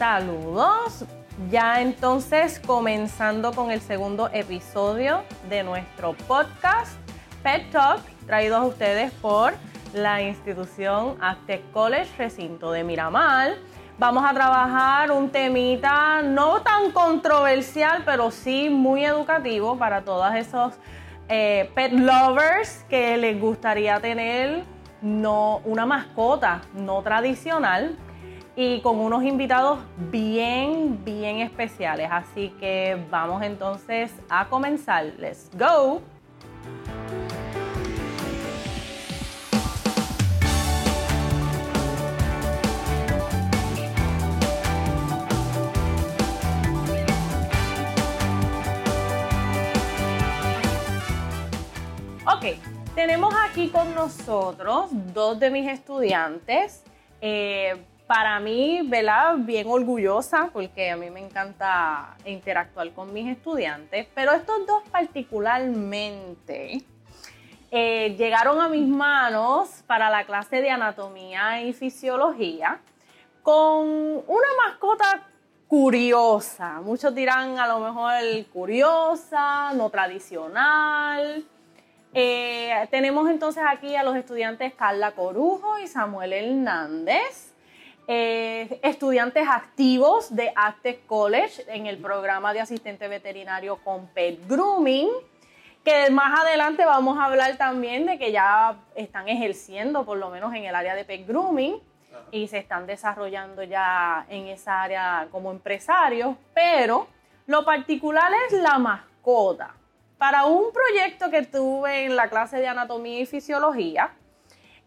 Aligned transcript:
Saludos. 0.00 1.04
Ya 1.50 1.82
entonces 1.82 2.58
comenzando 2.58 3.52
con 3.52 3.70
el 3.70 3.82
segundo 3.82 4.30
episodio 4.32 5.24
de 5.50 5.62
nuestro 5.62 6.14
podcast 6.26 6.98
Pet 7.42 7.70
Talk, 7.70 8.00
traído 8.24 8.56
a 8.56 8.64
ustedes 8.64 9.12
por 9.12 9.52
la 9.92 10.22
institución 10.22 11.18
Aztec 11.20 11.70
College 11.72 12.08
Recinto 12.16 12.72
de 12.72 12.82
Miramar. 12.82 13.56
Vamos 13.98 14.24
a 14.26 14.32
trabajar 14.32 15.10
un 15.10 15.28
temita 15.28 16.22
no 16.22 16.62
tan 16.62 16.92
controversial, 16.92 18.02
pero 18.06 18.30
sí 18.30 18.70
muy 18.70 19.04
educativo 19.04 19.76
para 19.76 20.00
todos 20.00 20.34
esos 20.34 20.78
eh, 21.28 21.70
pet 21.74 21.92
lovers 21.92 22.86
que 22.88 23.18
les 23.18 23.38
gustaría 23.38 24.00
tener 24.00 24.64
no, 25.02 25.58
una 25.66 25.84
mascota 25.84 26.62
no 26.72 27.02
tradicional 27.02 27.98
y 28.62 28.82
con 28.82 28.98
unos 28.98 29.24
invitados 29.24 29.78
bien, 30.10 31.02
bien 31.02 31.38
especiales. 31.38 32.10
Así 32.12 32.50
que 32.60 33.02
vamos 33.10 33.42
entonces 33.42 34.12
a 34.28 34.50
comenzar. 34.50 35.14
Let's 35.16 35.50
go. 35.54 36.02
Ok, 52.26 52.58
tenemos 52.94 53.34
aquí 53.48 53.68
con 53.70 53.94
nosotros 53.94 54.90
dos 55.14 55.40
de 55.40 55.48
mis 55.48 55.66
estudiantes. 55.66 56.84
Eh, 57.22 57.86
para 58.10 58.40
mí, 58.40 58.80
¿verdad? 58.86 59.36
Bien 59.38 59.68
orgullosa 59.70 60.50
porque 60.52 60.90
a 60.90 60.96
mí 60.96 61.10
me 61.10 61.20
encanta 61.20 62.16
interactuar 62.24 62.90
con 62.90 63.12
mis 63.12 63.28
estudiantes, 63.30 64.08
pero 64.12 64.32
estos 64.32 64.66
dos 64.66 64.82
particularmente 64.90 66.82
eh, 67.70 68.16
llegaron 68.18 68.60
a 68.60 68.68
mis 68.68 68.88
manos 68.88 69.84
para 69.86 70.10
la 70.10 70.24
clase 70.24 70.60
de 70.60 70.70
anatomía 70.70 71.62
y 71.62 71.72
fisiología 71.72 72.80
con 73.44 73.86
una 73.86 74.48
mascota 74.66 75.28
curiosa. 75.68 76.80
Muchos 76.80 77.14
dirán 77.14 77.60
a 77.60 77.68
lo 77.68 77.78
mejor 77.78 78.12
curiosa, 78.52 79.72
no 79.74 79.88
tradicional. 79.88 81.44
Eh, 82.12 82.88
tenemos 82.90 83.30
entonces 83.30 83.62
aquí 83.64 83.94
a 83.94 84.02
los 84.02 84.16
estudiantes 84.16 84.74
Carla 84.74 85.12
Corujo 85.12 85.78
y 85.78 85.86
Samuel 85.86 86.32
Hernández. 86.32 87.49
Eh, 88.12 88.80
estudiantes 88.82 89.46
activos 89.48 90.34
de 90.34 90.52
Aztec 90.56 91.06
College 91.06 91.62
en 91.68 91.86
el 91.86 91.98
programa 91.98 92.52
de 92.52 92.58
asistente 92.58 93.06
veterinario 93.06 93.76
con 93.84 94.08
Pet 94.08 94.48
Grooming, 94.48 95.08
que 95.84 96.10
más 96.10 96.40
adelante 96.40 96.84
vamos 96.84 97.16
a 97.20 97.26
hablar 97.26 97.56
también 97.56 98.06
de 98.06 98.18
que 98.18 98.32
ya 98.32 98.74
están 98.96 99.28
ejerciendo, 99.28 100.04
por 100.04 100.18
lo 100.18 100.28
menos 100.28 100.52
en 100.54 100.64
el 100.64 100.74
área 100.74 100.96
de 100.96 101.04
Pet 101.04 101.24
Grooming, 101.24 101.80
y 102.32 102.48
se 102.48 102.58
están 102.58 102.84
desarrollando 102.84 103.62
ya 103.62 104.26
en 104.28 104.48
esa 104.48 104.82
área 104.82 105.28
como 105.30 105.52
empresarios, 105.52 106.34
pero 106.52 107.06
lo 107.46 107.64
particular 107.64 108.32
es 108.48 108.54
la 108.54 108.76
mascota. 108.80 109.76
Para 110.18 110.46
un 110.46 110.72
proyecto 110.72 111.30
que 111.30 111.42
tuve 111.42 112.06
en 112.06 112.16
la 112.16 112.28
clase 112.28 112.56
de 112.56 112.66
anatomía 112.66 113.20
y 113.20 113.26
fisiología, 113.26 114.10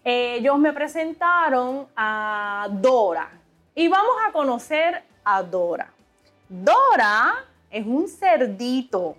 ellos 0.04 0.58
me 0.59 0.73
presentaron 0.73 1.88
a 1.96 2.68
Dora 2.72 3.30
y 3.73 3.88
vamos 3.88 4.16
a 4.28 4.32
conocer 4.32 5.04
a 5.23 5.42
Dora. 5.42 5.92
Dora 6.50 7.45
es 7.72 7.86
un 7.86 8.08
cerdito 8.08 9.16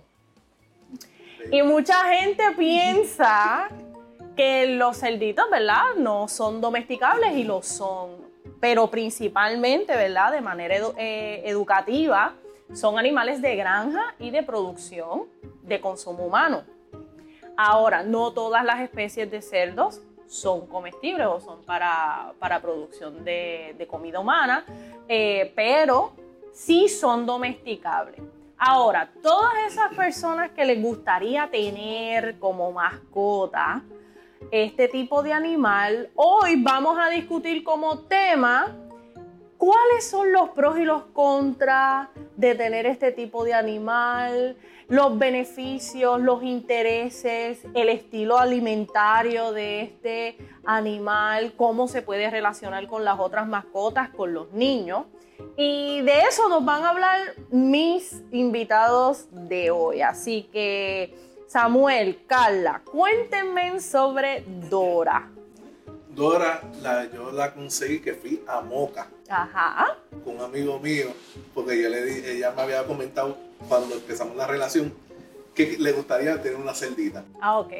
y 1.51 1.61
mucha 1.61 1.95
gente 2.05 2.43
piensa 2.57 3.69
que 4.35 4.67
los 4.77 4.99
cerditos, 4.99 5.49
¿verdad? 5.49 5.95
No 5.97 6.27
son 6.27 6.61
domesticables 6.61 7.33
y 7.33 7.43
lo 7.43 7.61
son, 7.61 8.11
pero 8.59 8.89
principalmente, 8.89 9.95
¿verdad? 9.95 10.31
De 10.31 10.41
manera 10.41 10.75
eh, 10.97 11.41
educativa, 11.45 12.33
son 12.73 12.97
animales 12.97 13.41
de 13.41 13.55
granja 13.55 14.15
y 14.19 14.31
de 14.31 14.43
producción 14.43 15.25
de 15.61 15.79
consumo 15.79 16.25
humano. 16.25 16.63
Ahora, 17.57 18.03
no 18.03 18.33
todas 18.33 18.65
las 18.65 18.81
especies 18.81 19.29
de 19.31 19.41
cerdos 19.41 20.01
son 20.27 20.67
comestibles 20.67 21.27
o 21.27 21.39
son 21.39 21.63
para, 21.63 22.33
producción 22.61 23.23
de, 23.23 23.87
comida 23.89 24.19
humana, 24.19 24.65
eh, 25.07 25.51
pero 25.55 26.13
sí 26.53 26.87
son 26.87 27.25
domesticables. 27.25 28.21
Ahora, 28.57 29.11
todas 29.21 29.53
esas 29.67 29.93
personas 29.93 30.51
que 30.51 30.63
les 30.65 30.81
gustaría 30.81 31.49
tener 31.51 32.39
como 32.39 32.71
mascota 32.71 33.83
este 34.51 34.87
tipo 34.87 35.23
de 35.23 35.33
animal, 35.33 36.09
hoy 36.15 36.61
vamos 36.61 36.97
a 36.99 37.09
discutir 37.09 37.63
como 37.63 37.99
tema 37.99 38.73
cuáles 39.57 40.09
son 40.09 40.31
los 40.31 40.49
pros 40.49 40.77
y 40.79 40.85
los 40.85 41.03
contras 41.05 42.09
de 42.35 42.55
tener 42.55 42.85
este 42.85 43.11
tipo 43.11 43.43
de 43.43 43.53
animal, 43.53 44.57
los 44.87 45.17
beneficios, 45.17 46.21
los 46.21 46.43
intereses, 46.43 47.59
el 47.73 47.89
estilo 47.89 48.37
alimentario 48.37 49.51
de 49.51 49.81
este 49.81 50.37
animal, 50.63 51.53
cómo 51.57 51.87
se 51.87 52.01
puede 52.01 52.29
relacionar 52.29 52.87
con 52.87 53.03
las 53.03 53.19
otras 53.19 53.47
mascotas, 53.47 54.09
con 54.09 54.33
los 54.33 54.51
niños. 54.51 55.05
Y 55.57 56.01
de 56.01 56.21
eso 56.21 56.47
nos 56.49 56.63
van 56.63 56.83
a 56.83 56.89
hablar 56.89 57.19
mis 57.49 58.23
invitados 58.31 59.27
de 59.31 59.71
hoy. 59.71 60.01
Así 60.01 60.49
que, 60.51 61.15
Samuel, 61.47 62.25
Carla, 62.27 62.81
cuéntenme 62.85 63.79
sobre 63.79 64.43
Dora. 64.69 65.31
Dora, 66.09 66.61
la, 66.81 67.11
yo 67.11 67.31
la 67.31 67.53
conseguí 67.53 67.99
que 67.99 68.13
fui 68.13 68.41
a 68.47 68.61
Moca. 68.61 69.09
Ajá. 69.27 69.97
Con 70.23 70.37
un 70.37 70.41
amigo 70.41 70.79
mío, 70.79 71.07
porque 71.53 71.81
yo 71.81 71.89
le 71.89 72.37
ella 72.37 72.51
me 72.55 72.61
había 72.61 72.85
comentado 72.85 73.37
cuando 73.67 73.95
empezamos 73.95 74.35
la 74.35 74.47
relación 74.47 74.93
que 75.53 75.77
le 75.77 75.91
gustaría 75.91 76.41
tener 76.41 76.57
una 76.57 76.73
cerdita. 76.73 77.23
Ah, 77.41 77.59
ok. 77.59 77.73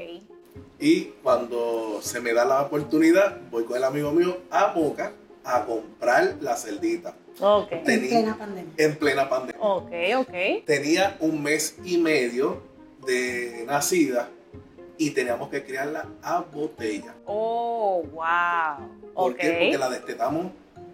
Y 0.79 1.05
cuando 1.23 1.99
se 2.01 2.19
me 2.21 2.33
da 2.33 2.45
la 2.45 2.61
oportunidad, 2.61 3.39
voy 3.51 3.65
con 3.65 3.77
el 3.77 3.83
amigo 3.83 4.11
mío 4.11 4.37
a 4.49 4.73
Moca 4.75 5.13
a 5.43 5.65
comprar 5.65 6.37
la 6.41 6.55
cerdita. 6.55 7.15
Ok. 7.39 7.71
en 7.71 7.83
plena 8.07 8.37
pandemia. 8.37 8.73
En 8.77 8.95
plena 8.95 9.29
pandemia. 9.29 9.61
Ok, 9.61 9.91
ok. 10.17 10.65
Tenía 10.65 11.17
un 11.19 11.43
mes 11.43 11.77
y 11.83 11.97
medio 11.97 12.61
de 13.05 13.63
nacida 13.67 14.29
y 14.97 15.11
teníamos 15.11 15.49
que 15.49 15.63
criarla 15.63 16.07
a 16.23 16.39
botella. 16.39 17.13
Oh, 17.25 18.03
wow. 18.13 18.87
¿Por 19.13 19.35
qué? 19.35 19.49
Porque 19.49 19.77
la 19.77 19.89
destetamos 19.89 20.47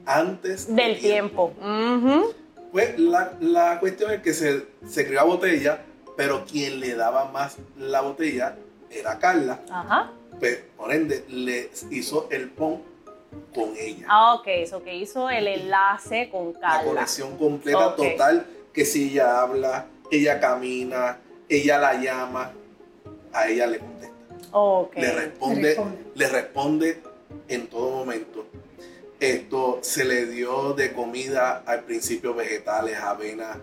antes 0.06 0.74
del 0.74 1.00
tiempo. 1.00 1.54
Pues 2.72 2.98
la, 2.98 3.78
cuestión 3.80 4.12
es 4.12 4.22
que 4.22 4.34
se, 4.34 4.66
se 4.88 5.06
crió 5.06 5.22
a 5.22 5.24
botella, 5.24 5.82
pero 6.16 6.46
quien 6.46 6.80
le 6.80 6.96
daba 6.96 7.26
más 7.26 7.58
la 7.78 8.02
botella 8.02 8.56
era 8.90 9.20
Carla. 9.20 9.60
Ajá. 9.70 10.12
Pues 10.40 10.60
por 10.78 10.94
ende 10.94 11.26
le 11.30 11.70
hizo 11.90 12.28
el 12.32 12.50
pon 12.50 12.82
con 13.54 13.76
ella. 13.78 14.06
Ah, 14.10 14.36
ok, 14.36 14.48
eso 14.48 14.84
que 14.84 14.96
hizo 14.96 15.30
el 15.30 15.48
enlace 15.48 16.30
con 16.30 16.54
Carla. 16.54 16.78
La 16.78 16.84
conexión 16.84 17.38
completa, 17.38 17.96
total, 17.96 18.46
que 18.74 18.86
si 18.86 19.12
ella 19.12 19.42
habla, 19.42 19.88
ella 20.10 20.40
camina, 20.40 21.20
ella 21.50 21.78
la 21.78 21.94
llama, 21.96 22.52
a 23.34 23.48
ella 23.48 23.68
le 23.68 23.80
contesta. 23.80 24.16
Le 24.96 25.12
responde, 25.12 25.78
le 26.16 26.30
responde, 26.30 27.02
en 27.48 27.68
todo 27.68 27.90
momento. 27.92 28.46
Esto 29.22 29.78
se 29.84 30.04
le 30.04 30.26
dio 30.26 30.74
de 30.74 30.94
comida 30.94 31.62
al 31.68 31.84
principio 31.84 32.34
vegetales, 32.34 32.98
avena, 32.98 33.56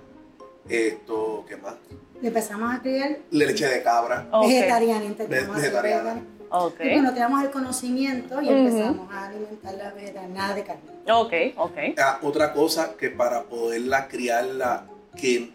esto, 0.68 1.44
¿qué 1.48 1.56
más? 1.56 1.74
Le 2.22 2.28
empezamos 2.28 2.72
a 2.72 2.80
criar 2.80 3.18
leche 3.32 3.66
de 3.66 3.82
cabra. 3.82 4.28
Vegetariana, 4.40 5.04
intentamos 5.04 5.56
vegetariana. 5.56 6.22
Okay. 6.48 6.90
Y 6.90 6.92
bueno, 6.92 7.10
teníamos 7.10 7.42
el 7.42 7.50
conocimiento 7.50 8.40
y 8.40 8.48
empezamos 8.48 9.12
a 9.12 9.26
alimentar 9.26 9.74
la 9.74 10.28
nada 10.28 10.54
de 10.54 10.62
carne. 10.62 10.82
Ok, 11.10 11.32
ok. 11.56 11.76
Ah, 11.98 12.20
otra 12.22 12.52
cosa 12.52 12.96
que 12.96 13.10
para 13.10 13.42
poderla 13.42 14.06
criarla, 14.06 14.86
que 15.16 15.50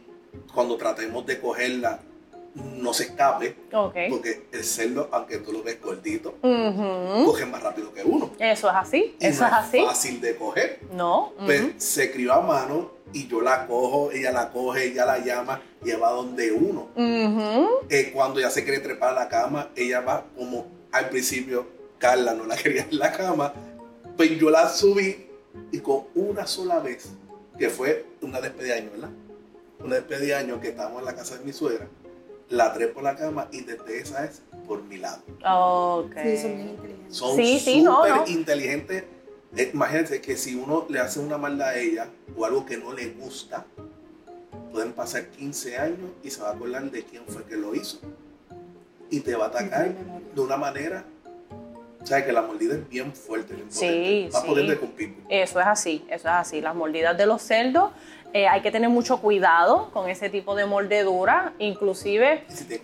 cuando 0.53 0.75
tratemos 0.75 1.25
de 1.25 1.39
cogerla, 1.39 2.01
no 2.55 2.93
se 2.93 3.03
escape. 3.03 3.55
Porque 3.71 4.47
el 4.51 4.63
cerdo, 4.63 5.09
aunque 5.11 5.39
tú 5.39 5.51
lo 5.51 5.63
ves 5.63 5.81
gordito, 5.81 6.35
coge 6.41 7.45
más 7.45 7.63
rápido 7.63 7.93
que 7.93 8.03
uno. 8.03 8.31
Eso 8.39 8.69
es 8.69 8.75
así. 8.75 9.15
Eso 9.19 9.45
es, 9.45 9.53
así. 9.53 9.83
fácil 9.85 10.21
de 10.21 10.35
coger. 10.35 10.79
No. 10.91 11.33
Pues 11.45 11.73
se 11.77 12.11
crió 12.11 12.33
a 12.33 12.41
mano 12.41 12.91
y 13.11 13.27
yo 13.27 13.41
la 13.41 13.67
cojo, 13.67 14.11
ella 14.11 14.31
la 14.31 14.51
coge, 14.51 14.85
ella 14.85 15.05
la 15.05 15.19
llama 15.19 15.61
y 15.83 15.91
va 15.91 16.11
donde 16.11 16.51
uno. 16.51 16.89
Eh, 17.89 18.11
cuando 18.13 18.39
ya 18.39 18.49
se 18.49 18.63
quiere 18.63 18.79
trepar 18.79 19.09
a 19.09 19.23
la 19.23 19.29
cama, 19.29 19.69
ella 19.75 20.01
va 20.01 20.25
como 20.35 20.67
al 20.91 21.09
principio, 21.09 21.67
Carla 21.97 22.33
no 22.33 22.45
la 22.45 22.55
quería 22.57 22.87
en 22.89 22.97
la 22.97 23.11
cama, 23.11 23.53
pues 24.17 24.37
yo 24.37 24.49
la 24.49 24.69
subí 24.69 25.27
y 25.71 25.79
con 25.79 26.05
una 26.15 26.45
sola 26.47 26.79
vez 26.79 27.09
que 27.57 27.69
fue 27.69 28.05
una 28.21 28.41
despedida 28.41 28.75
de 28.75 28.81
año, 28.81 28.91
¿verdad? 28.91 29.09
Una 29.79 29.95
despedida 29.95 30.37
de 30.37 30.43
año 30.43 30.61
que 30.61 30.69
estábamos 30.69 30.99
en 30.99 31.05
la 31.05 31.15
casa 31.15 31.37
de 31.37 31.45
mi 31.45 31.53
suegra, 31.53 31.87
la 32.49 32.73
trepo 32.73 32.95
por 32.95 33.03
la 33.03 33.15
cama 33.15 33.47
y 33.51 33.61
desde 33.61 33.99
esa 33.99 34.25
es 34.25 34.41
por 34.67 34.83
mi 34.83 34.97
lado. 34.97 35.21
Okay. 36.05 36.37
Sí, 36.37 36.41
son 36.41 36.55
bien 36.55 36.69
inteligentes. 36.69 37.17
Son 37.17 37.35
sí, 38.25 38.33
inteligentes. 38.33 39.03
Eh, 39.55 39.71
imagínense 39.73 40.21
que 40.21 40.35
si 40.35 40.55
uno 40.55 40.85
le 40.89 40.99
hace 40.99 41.19
una 41.19 41.37
maldad 41.37 41.69
a 41.69 41.77
ella 41.77 42.07
o 42.35 42.45
algo 42.45 42.65
que 42.65 42.77
no 42.77 42.91
le 42.91 43.09
gusta, 43.09 43.65
pueden 44.71 44.93
pasar 44.93 45.27
15 45.27 45.77
años 45.77 46.09
y 46.23 46.29
se 46.31 46.41
va 46.41 46.49
a 46.49 46.53
acordar 46.53 46.89
de 46.89 47.03
quién 47.03 47.23
fue 47.27 47.43
que 47.43 47.55
lo 47.55 47.75
hizo. 47.75 47.99
Y 49.09 49.19
te 49.19 49.35
va 49.35 49.45
a 49.45 49.47
atacar 49.49 49.93
de 50.33 50.41
una 50.41 50.57
manera 50.57 51.05
o 52.03 52.05
sea, 52.05 52.25
que 52.25 52.33
la 52.33 52.41
mordida 52.41 52.75
es 52.75 52.89
bien 52.89 53.13
fuerte. 53.13 53.55
Sí, 53.69 54.29
Va 54.33 54.41
sí. 54.41 54.67
de 54.67 54.77
cumplir. 54.77 55.15
Eso 55.29 55.59
es 55.61 55.65
así, 55.65 56.05
eso 56.09 56.27
es 56.27 56.33
así. 56.33 56.59
Las 56.59 56.75
mordidas 56.75 57.17
de 57.17 57.25
los 57.25 57.41
cerdos, 57.41 57.91
eh, 58.33 58.47
hay 58.47 58.61
que 58.61 58.71
tener 58.71 58.89
mucho 58.89 59.21
cuidado 59.21 59.89
con 59.91 60.09
ese 60.09 60.29
tipo 60.29 60.55
de 60.55 60.65
mordedura, 60.65 61.53
inclusive... 61.59 62.43
si 62.47 62.65
te. 62.65 62.81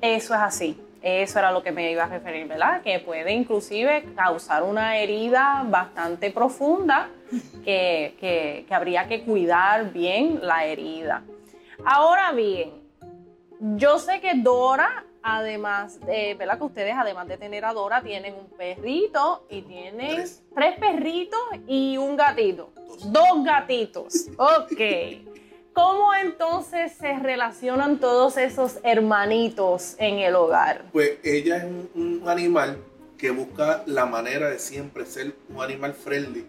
Eso 0.00 0.34
es 0.34 0.40
así. 0.40 0.80
Eso 1.02 1.38
era 1.38 1.52
lo 1.52 1.62
que 1.62 1.70
me 1.70 1.90
iba 1.92 2.04
a 2.04 2.08
referir, 2.08 2.46
¿verdad? 2.48 2.82
Que 2.82 2.98
puede 2.98 3.32
inclusive 3.32 4.04
causar 4.16 4.62
una 4.62 4.96
herida 4.96 5.64
bastante 5.68 6.30
profunda 6.30 7.10
que, 7.64 8.16
que, 8.18 8.64
que 8.66 8.74
habría 8.74 9.06
que 9.06 9.22
cuidar 9.22 9.92
bien 9.92 10.40
la 10.42 10.64
herida. 10.64 11.22
Ahora 11.84 12.32
bien, 12.32 12.72
yo 13.60 13.98
sé 13.98 14.20
que 14.20 14.32
Dora 14.34 15.04
Además, 15.22 16.00
de, 16.06 16.34
¿verdad? 16.34 16.58
Que 16.58 16.64
ustedes, 16.64 16.94
además 16.96 17.28
de 17.28 17.36
tener 17.36 17.64
a 17.64 17.72
Dora, 17.72 18.02
tienen 18.02 18.34
un 18.34 18.46
perrito 18.56 19.44
y 19.50 19.62
tienen 19.62 20.24
tres, 20.54 20.78
perritos 20.78 21.40
y 21.66 21.98
un 21.98 22.16
gatito. 22.16 22.70
Dos 23.04 23.44
gatitos. 23.44 24.26
Ok. 24.36 24.80
¿Cómo 25.72 26.12
entonces 26.14 26.92
se 26.98 27.18
relacionan 27.20 28.00
todos 28.00 28.36
esos 28.36 28.78
hermanitos 28.82 29.94
en 29.98 30.18
el 30.18 30.34
hogar? 30.34 30.86
Pues 30.92 31.18
ella 31.22 31.58
es 31.58 31.64
un, 31.94 32.22
animal 32.26 32.78
que 33.16 33.30
busca 33.30 33.84
la 33.86 34.04
manera 34.04 34.50
de 34.50 34.58
siempre 34.58 35.06
ser 35.06 35.36
un 35.48 35.62
animal 35.62 35.94
friendly, 35.94 36.46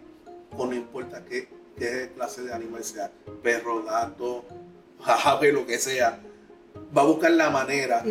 con 0.56 0.70
no 0.70 0.76
importa 0.76 1.24
qué, 1.24 1.48
qué 1.78 2.10
clase 2.14 2.42
de 2.42 2.52
animal 2.52 2.82
sea, 2.82 3.10
perro, 3.42 3.84
gato, 3.84 4.44
ave, 5.24 5.52
lo 5.52 5.64
que 5.64 5.78
sea 5.78 6.18
va 6.96 7.02
a 7.02 7.06
buscar 7.06 7.30
la 7.30 7.50
manera 7.50 8.02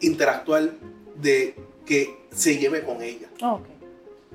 interactual, 0.00 0.78
de 1.16 1.56
que 1.84 2.26
se 2.30 2.56
lleve 2.58 2.84
con 2.84 3.02
ella. 3.02 3.28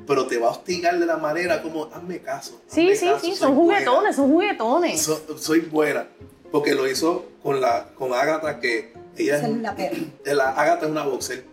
Pero 0.06 0.28
te 0.28 0.38
va 0.38 0.48
a 0.48 0.52
hostigar 0.52 1.00
de 1.00 1.06
la 1.06 1.18
manera 1.18 1.62
como, 1.62 1.86
hazme 1.86 2.20
caso. 2.20 2.62
sí, 2.68 2.96
sí, 2.96 3.10
sí, 3.22 3.36
son 3.36 3.56
juguetones, 3.56 4.16
son 4.16 4.30
juguetones. 4.30 5.10
soy 5.38 5.62
buena. 5.62 6.08
Porque 6.52 6.74
lo 6.76 6.88
hizo 6.88 7.26
con 7.44 7.60
la 7.60 7.90
con 7.96 8.14
Agatha, 8.14 8.60
que 8.60 8.94
ella 9.18 9.38
es. 9.38 9.58
La 9.58 9.76
perra. 9.76 9.98
La, 10.26 10.50
Agatha 10.52 10.86
es 10.86 10.92
una 10.92 11.04
boxer. 11.04 11.46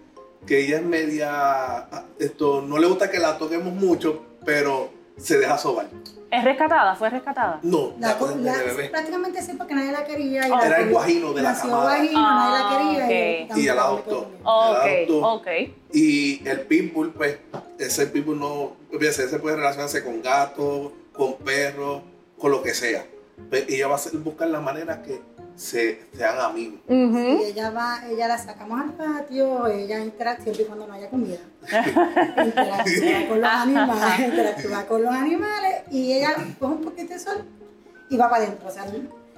Que 0.46 0.64
ella 0.64 0.78
es 0.78 0.84
media. 0.84 1.88
Esto, 2.18 2.62
no 2.62 2.78
le 2.78 2.86
gusta 2.86 3.10
que 3.10 3.18
la 3.18 3.38
toquemos 3.38 3.72
mucho, 3.72 4.22
pero 4.44 4.90
se 5.16 5.38
deja 5.38 5.58
sobar. 5.58 5.86
¿Es 6.30 6.42
rescatada? 6.42 6.96
¿Fue 6.96 7.08
rescatada? 7.10 7.60
No, 7.62 7.94
la, 8.00 8.18
prácticamente 8.18 9.40
sí, 9.40 9.52
porque 9.56 9.74
nadie 9.74 9.92
la 9.92 10.04
quería. 10.04 10.48
Y 10.48 10.52
Era 10.52 10.80
el 10.80 10.90
guajino 10.90 11.32
de 11.32 11.42
la 11.42 11.54
camada. 11.54 11.82
guajino, 11.82 12.20
nadie 12.20 12.98
la 12.98 13.06
quería. 13.06 13.56
y, 13.56 13.60
y, 13.60 13.66
la 13.66 13.82
adoptó. 13.82 14.30
Ok, 14.42 15.46
Y 15.92 16.48
el 16.48 16.62
pitbull, 16.62 17.12
pues, 17.12 17.38
ese 17.78 18.06
pitbull 18.06 18.38
no, 18.38 18.76
ese 19.00 19.38
puede 19.38 19.56
relacionarse 19.56 20.02
con 20.02 20.22
gatos, 20.22 20.92
con 21.12 21.36
perros, 21.38 22.02
con 22.38 22.50
lo 22.50 22.62
que 22.62 22.74
sea. 22.74 23.06
Pues, 23.48 23.64
ella 23.68 23.88
va 23.88 23.96
a 23.96 24.00
buscar 24.14 24.48
la 24.48 24.60
manera 24.60 25.02
que 25.02 25.20
se, 25.56 26.00
sean 26.16 26.38
amigos. 26.38 26.80
Y 26.88 27.44
ella 27.44 27.70
va, 27.70 28.02
ella 28.08 28.28
la 28.28 28.38
sacamos 28.38 28.80
al 28.80 28.92
patio, 28.92 29.66
ella 29.66 30.00
interactúa 30.00 30.44
siempre 30.44 30.66
cuando 30.66 30.86
no 30.86 30.94
haya 30.94 31.08
comida. 31.08 31.38
interactúa 32.44 33.28
con 33.28 33.40
los 33.40 33.50
animales, 33.50 34.28
interactúa 34.28 34.86
con 34.86 35.02
los 35.02 35.14
animales 35.14 35.82
y 35.90 36.12
ella 36.12 36.34
coge 36.58 36.74
un 36.74 36.82
poquito 36.82 37.14
de 37.14 37.18
sol 37.18 37.44
y 38.10 38.16
va 38.16 38.28
para 38.28 38.44
adentro. 38.44 38.68
O 38.68 38.72
sea, 38.72 38.86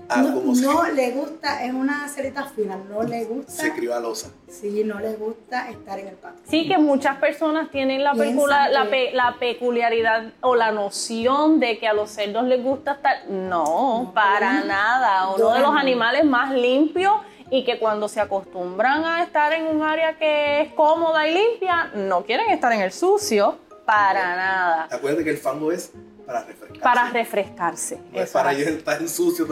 Ah, 0.09 0.23
no, 0.23 0.87
le 0.93 1.11
gusta, 1.11 1.65
es 1.65 1.75
una 1.75 2.09
cerita 2.09 2.45
fina, 2.45 2.77
no 2.89 3.03
le 3.03 3.25
gusta. 3.25 3.51
Se 3.51 3.73
crió 3.73 3.95
a 3.95 4.01
losa. 4.01 4.31
Sí, 4.49 4.83
no 4.85 5.01
le 5.01 5.15
gusta 5.17 5.69
estar 5.69 5.99
en 5.99 6.09
el 6.09 6.15
patio. 6.15 6.41
Sí, 6.49 6.69
que 6.69 6.79
muchas 6.79 7.17
personas 7.17 7.71
tienen 7.71 8.05
la, 8.05 8.15
la, 8.15 9.37
peculiaridad 9.41 10.33
o 10.43 10.55
la 10.55 10.71
noción 10.71 11.59
de 11.59 11.79
que 11.79 11.89
a 11.89 11.93
los 11.93 12.11
cerdos 12.11 12.45
les 12.45 12.63
gusta 12.63 12.93
estar. 12.93 13.29
No, 13.29 14.13
para 14.15 14.63
nada. 14.65 15.31
Uno 15.35 15.55
de 15.55 15.61
los 15.61 15.75
animales 15.75 16.25
más 16.25 16.53
limpios 16.53 17.15
y 17.51 17.65
que 17.65 17.79
cuando 17.79 18.09
se 18.09 18.21
acostumbran 18.21 19.05
a 19.05 19.23
estar 19.23 19.53
en 19.53 19.67
un 19.67 19.83
área 19.83 20.17
que 20.19 20.63
es 20.63 20.73
cómoda 20.75 21.27
y 21.27 21.35
limpia, 21.35 21.91
no 21.95 22.23
quieren 22.25 22.51
estar 22.51 22.73
en 22.73 22.81
el 22.81 22.93
sucio 22.93 23.59
para 23.85 24.37
nada. 24.37 24.89
Acuérdate 24.91 25.25
que 25.25 25.31
el 25.31 25.39
fango 25.39 25.73
es 25.73 25.93
para 26.27 26.43
refrescarse. 26.43 26.81
Para 26.83 27.11
refrescarse. 27.11 27.99
para 28.33 28.53
ellos 28.53 28.67
estar 28.69 29.01
en 29.01 29.09
sucio, 29.09 29.47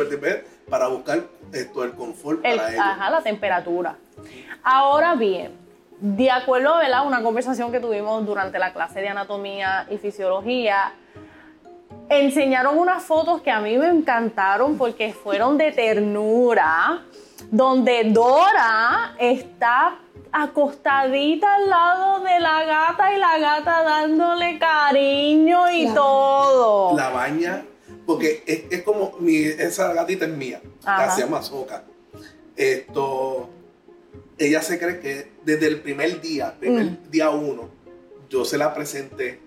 para 0.69 0.89
buscar 0.89 1.21
esto, 1.53 1.85
el 1.85 1.93
confort 1.93 2.43
para 2.43 2.71
ellos. 2.71 2.81
Ajá, 2.81 3.11
la 3.11 3.23
temperatura. 3.23 3.97
Ahora 4.63 5.15
bien, 5.15 5.53
de 6.01 6.31
acuerdo 6.31 6.75
a 6.75 7.03
una 7.03 7.23
conversación 7.23 7.71
que 7.71 7.81
tuvimos 7.81 8.27
durante 8.27 8.59
la 8.59 8.73
clase 8.73 9.01
de 9.01 9.09
anatomía 9.09 9.87
y 9.91 9.99
fisiología, 9.99 10.93
enseñaron 12.09 12.79
unas 12.79 13.03
fotos 13.03 13.41
que 13.41 13.51
a 13.51 13.61
mí 13.61 13.79
me 13.79 13.89
encantaron 13.89 14.77
porque 14.77 15.13
fueron 15.13 15.57
de 15.57 15.73
ternura, 15.73 17.03
donde 17.51 18.05
Dora 18.11 19.15
está 19.19 19.99
acostadita 20.37 21.55
al 21.55 21.71
lado 21.71 22.21
de 22.21 22.41
la 22.41 22.65
gata 22.65 23.15
y 23.15 23.19
la 23.19 23.39
gata 23.39 23.83
dándole 23.85 24.59
cariño 24.59 25.71
y 25.71 25.87
todo. 25.95 26.34
La 27.25 27.31
baña, 27.31 27.67
porque 28.07 28.43
es, 28.71 28.83
como 28.83 29.17
mi, 29.21 29.37
esa 29.37 29.93
gatita 29.93 30.27
es 30.27 30.33
mía, 30.33 30.61
se 31.15 31.21
llama 31.23 31.43
Soca. 31.43 31.85
Esto, 32.57 33.49
ella 34.39 34.63
se 34.63 34.79
cree 34.79 35.01
que 35.01 35.33
desde 35.45 35.67
el 35.67 35.81
primer 35.81 36.21
día, 36.21 36.55
primer 36.59 36.85
mm. 36.85 37.11
día 37.11 37.31
uno, 37.31 37.69
yo 38.29 38.45
se 38.45 38.59
la 38.59 38.75
presenté 38.75 39.41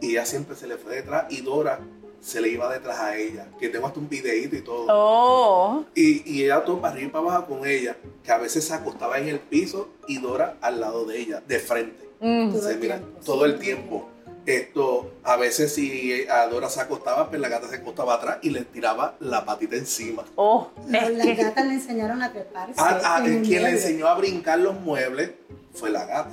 y 0.00 0.10
ella 0.10 0.26
siempre 0.26 0.56
se 0.56 0.66
le 0.66 0.76
fue 0.76 0.96
detrás 0.96 1.26
y 1.30 1.40
Dora 1.40 1.80
se 2.20 2.40
le 2.40 2.48
iba 2.48 2.72
detrás 2.72 2.98
a 2.98 3.16
ella, 3.16 3.48
que 3.58 3.68
tengo 3.68 3.86
hasta 3.86 4.00
un 4.00 4.08
videíto 4.08 4.56
y 4.56 4.60
todo. 4.60 4.86
Oh. 4.88 5.84
Y, 5.94 6.30
y 6.30 6.44
ella 6.44 6.64
todo 6.64 6.80
para 6.80 6.94
arriba 6.94 7.08
y 7.08 7.12
para 7.12 7.24
abajo 7.24 7.46
con 7.46 7.66
ella, 7.66 7.96
que 8.24 8.32
a 8.32 8.38
veces 8.38 8.64
se 8.64 8.74
acostaba 8.74 9.18
en 9.18 9.28
el 9.28 9.38
piso 9.38 9.88
y 10.08 10.18
Dora 10.18 10.56
al 10.60 10.80
lado 10.80 11.04
de 11.04 11.18
ella, 11.18 11.42
de 11.46 11.58
frente. 11.60 12.06
Mm. 12.20 12.52
todo, 12.52 12.70
el 12.70 12.78
mira, 12.78 13.00
todo 13.24 13.44
el 13.44 13.58
tiempo. 13.58 14.08
Esto, 14.46 15.12
a 15.24 15.36
veces 15.36 15.74
si 15.74 16.26
a 16.28 16.46
Dora 16.46 16.70
se 16.70 16.80
acostaba, 16.80 17.28
pues 17.28 17.40
la 17.40 17.48
gata 17.48 17.68
se 17.68 17.76
acostaba 17.76 18.14
atrás 18.14 18.38
y 18.42 18.50
le 18.50 18.62
tiraba 18.62 19.16
la 19.20 19.44
patita 19.44 19.76
encima. 19.76 20.24
Oh, 20.36 20.70
las 20.88 21.36
gatas 21.36 21.66
le 21.66 21.74
enseñaron 21.74 22.22
a 22.22 22.32
treparse. 22.32 22.74
Ah, 22.78 23.00
ah 23.04 23.22
quien 23.22 23.62
le 23.64 23.70
enseñó 23.70 24.06
a 24.06 24.14
brincar 24.14 24.60
los 24.60 24.78
muebles 24.80 25.32
fue 25.74 25.90
la 25.90 26.06
gata 26.06 26.30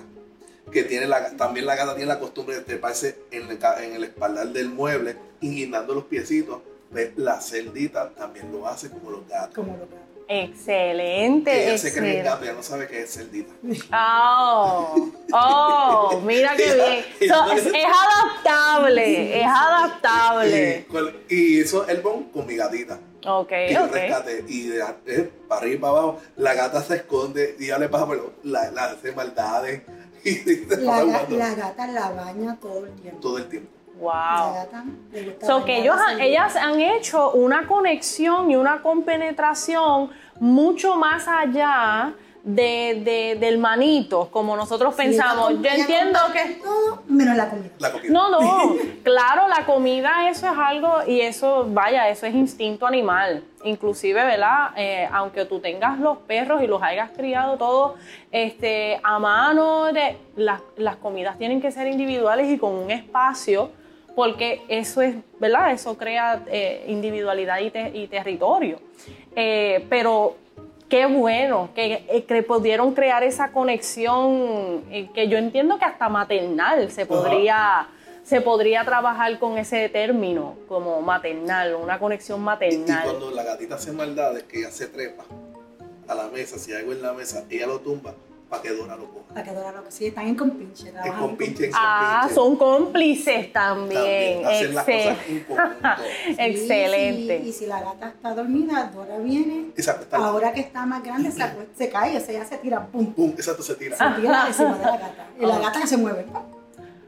que 0.74 0.84
tiene 0.84 1.08
la, 1.08 1.32
también 1.38 1.66
la 1.66 1.76
gata 1.76 1.96
tiene 1.96 2.08
la 2.08 2.20
costumbre 2.20 2.56
de 2.56 2.62
treparse 2.62 3.20
en 3.32 3.50
el, 3.50 3.60
en 3.82 3.96
el 3.96 4.04
espaldar 4.04 4.48
del 4.50 4.70
mueble, 4.70 5.16
guindando 5.40 5.94
los 5.94 6.06
piecitos. 6.06 6.62
Pues 6.92 7.12
la 7.16 7.42
cerdita 7.42 8.10
también 8.10 8.52
lo 8.52 8.68
hace 8.68 8.90
como 8.90 9.12
los 9.12 9.28
gatos. 9.28 9.56
Como 9.56 9.78
los 9.78 9.90
gatos. 9.90 10.13
Excelente. 10.28 11.68
Ella 11.68 11.78
se 11.78 11.94
cree 11.94 12.24
gato, 12.24 12.46
ya 12.46 12.54
no 12.54 12.64
sabe 12.64 12.88
qué 12.88 13.04
es 13.04 13.14
cerdita. 13.14 13.54
Oh, 13.94 15.12
oh, 15.32 16.22
mira 16.26 16.56
qué 16.56 16.66
bien. 16.74 17.06
es, 17.20 17.32
adaptable, 17.32 19.40
es 19.40 19.46
adaptable. 19.46 20.86
Y, 21.30 21.60
eso 21.60 21.88
el 21.88 22.02
bon 22.02 22.26
con 22.26 22.46
mi 22.46 22.56
gatita. 22.56 23.00
Ok, 23.26 23.50
que 23.50 23.74
yo 23.74 23.88
rescate 23.88 24.44
y 24.48 24.68
de, 24.68 24.84
eh, 25.06 25.32
para 25.48 25.62
arriba 25.62 25.76
y 25.76 25.78
para 25.78 25.92
abajo, 25.92 26.22
la 26.36 26.54
gata 26.54 26.84
se 26.84 26.98
esconde 26.98 27.56
y 27.58 27.68
ya 27.68 27.78
le 27.78 27.88
pasa, 27.88 28.08
pero 28.08 28.34
la, 28.44 28.70
la 28.72 28.86
hace 28.86 29.14
maldades 29.14 29.84
la, 30.80 31.04
la, 31.04 31.56
gata 31.56 31.88
la 31.88 32.12
baña 32.12 32.58
todo 32.62 32.86
el 32.86 32.94
tiempo. 32.94 33.20
Todo 33.20 33.38
el 33.38 33.50
tiempo. 33.50 33.70
Wow. 34.00 34.68
so 35.42 35.64
que 35.64 35.80
ellos 35.80 35.96
ellas 36.20 36.56
han 36.56 36.82
hecho 36.82 37.32
una 37.32 37.68
conexión 37.68 38.50
y 38.50 38.56
una 38.56 38.82
compenetración 38.82 40.10
mucho 40.40 40.96
más 40.96 41.28
allá 41.28 42.14
de, 42.44 43.38
del 43.40 43.58
manito, 43.58 44.30
como 44.30 44.56
nosotros 44.58 44.94
pensamos. 44.96 45.54
Yo 45.62 45.70
entiendo 45.70 46.20
que... 46.34 46.56
Todo 46.56 47.04
menos 47.08 47.38
la 47.38 47.50
comida. 47.50 47.70
la 47.80 47.92
comida. 47.92 48.10
No, 48.12 48.30
no, 48.30 48.76
claro, 49.04 49.48
la 49.48 49.66
comida 49.66 50.30
eso 50.30 50.48
es 50.48 50.58
algo, 50.58 50.98
y 51.08 51.22
eso, 51.22 51.66
vaya, 51.70 52.10
eso 52.10 52.26
es 52.26 52.36
instinto 52.36 52.86
animal. 52.86 53.44
Inclusive, 53.64 54.26
¿verdad? 54.26 54.72
Eh, 54.76 55.08
aunque 55.12 55.46
tú 55.46 55.60
tengas 55.60 55.98
los 56.00 56.18
perros 56.18 56.62
y 56.62 56.68
los 56.68 56.84
hayas 56.84 57.12
criado 57.12 57.58
todos 57.58 57.94
este, 58.30 59.00
a 59.02 59.20
mano, 59.20 59.94
de, 59.94 60.18
las, 60.36 60.60
las 60.76 60.98
comidas 60.98 61.38
tienen 61.38 61.62
que 61.62 61.72
ser 61.72 61.88
individuales 61.88 62.50
y 62.50 62.58
con 62.58 62.74
un 62.74 62.92
espacio 62.92 63.72
porque 64.16 64.62
eso 64.68 65.02
es, 65.02 65.16
¿verdad? 65.40 65.72
Eso 65.72 65.98
crea 65.98 66.44
eh, 66.48 66.86
individualidad 66.88 67.60
y, 67.60 68.08
territorio. 68.08 68.80
Eh, 69.36 69.86
pero 69.90 70.36
qué 70.90 71.06
bueno 71.06 71.70
que, 71.74 72.06
eh, 72.08 72.24
que, 72.26 72.44
pudieron 72.44 72.94
crear 72.94 73.24
esa 73.24 73.52
conexión 73.52 74.84
que 75.14 75.28
yo 75.28 75.38
entiendo 75.38 75.80
que 75.80 75.86
hasta 75.86 76.10
maternal 76.10 76.92
se 76.92 77.06
podría, 77.06 77.88
se 78.24 78.42
podría 78.42 78.86
trabajar 78.86 79.40
con 79.40 79.58
ese 79.58 79.90
término 79.90 80.56
como 80.68 81.02
maternal, 81.02 81.76
una 81.76 81.98
conexión 81.98 82.42
maternal. 82.42 83.02
Y, 83.06 83.10
cuando 83.10 83.32
la 83.32 83.44
gatita 83.44 83.76
hace 83.76 83.92
maldades, 83.92 84.44
que 84.44 84.60
ella 84.60 84.72
se 84.72 84.88
trepa 84.88 85.24
a 86.08 86.16
la 86.16 86.28
mesa, 86.28 86.60
si 86.60 86.72
hay 86.72 86.80
algo 86.80 86.92
en 86.92 87.02
la 87.02 87.14
mesa, 87.14 87.46
ella 87.50 87.66
lo 87.66 87.80
tumba 87.80 88.14
para 88.54 88.62
que 88.62 88.70
Dora 88.72 88.96
lo 88.96 89.10
coja. 89.10 89.30
Para 89.30 89.44
que 89.44 89.52
Dora 89.52 89.72
lo 89.72 89.84
Sí, 89.90 90.06
están 90.06 90.28
en 90.28 90.36
compinche. 90.36 90.94
En 91.04 91.14
compinche, 91.14 91.72
Ah, 91.74 92.30
son 92.32 92.56
cómplices 92.56 93.52
también. 93.52 94.44
también 94.44 95.18
Excelente. 96.38 97.38
Y 97.40 97.52
si, 97.52 97.66
la 97.66 97.82
gata 97.82 98.10
está 98.10 98.36
dormida, 98.36 98.92
Dora 98.94 99.18
viene. 99.18 99.72
Exacto, 99.76 100.16
ahora 100.16 100.54
que 100.54 100.60
está 100.62 100.86
más 100.86 101.04
grande, 101.04 101.32
se, 101.32 101.42
se 101.76 101.90
cae, 101.90 102.16
o 102.16 102.20
sea, 102.20 102.36
ella 102.36 102.46
se 102.46 102.58
tira, 102.60 102.86
pum. 102.86 103.12
Pum, 103.14 103.32
exacto, 103.32 103.64
se 103.64 103.74
tira. 103.74 103.98
Se 103.98 104.22
tira 104.22 104.48
encima 104.48 104.78
de 104.78 104.86
la 104.86 104.98
gata. 104.98 105.28
Y 105.40 105.46
la 105.48 105.58
gata 105.60 105.88
se 105.88 105.98
mueve. 105.98 106.28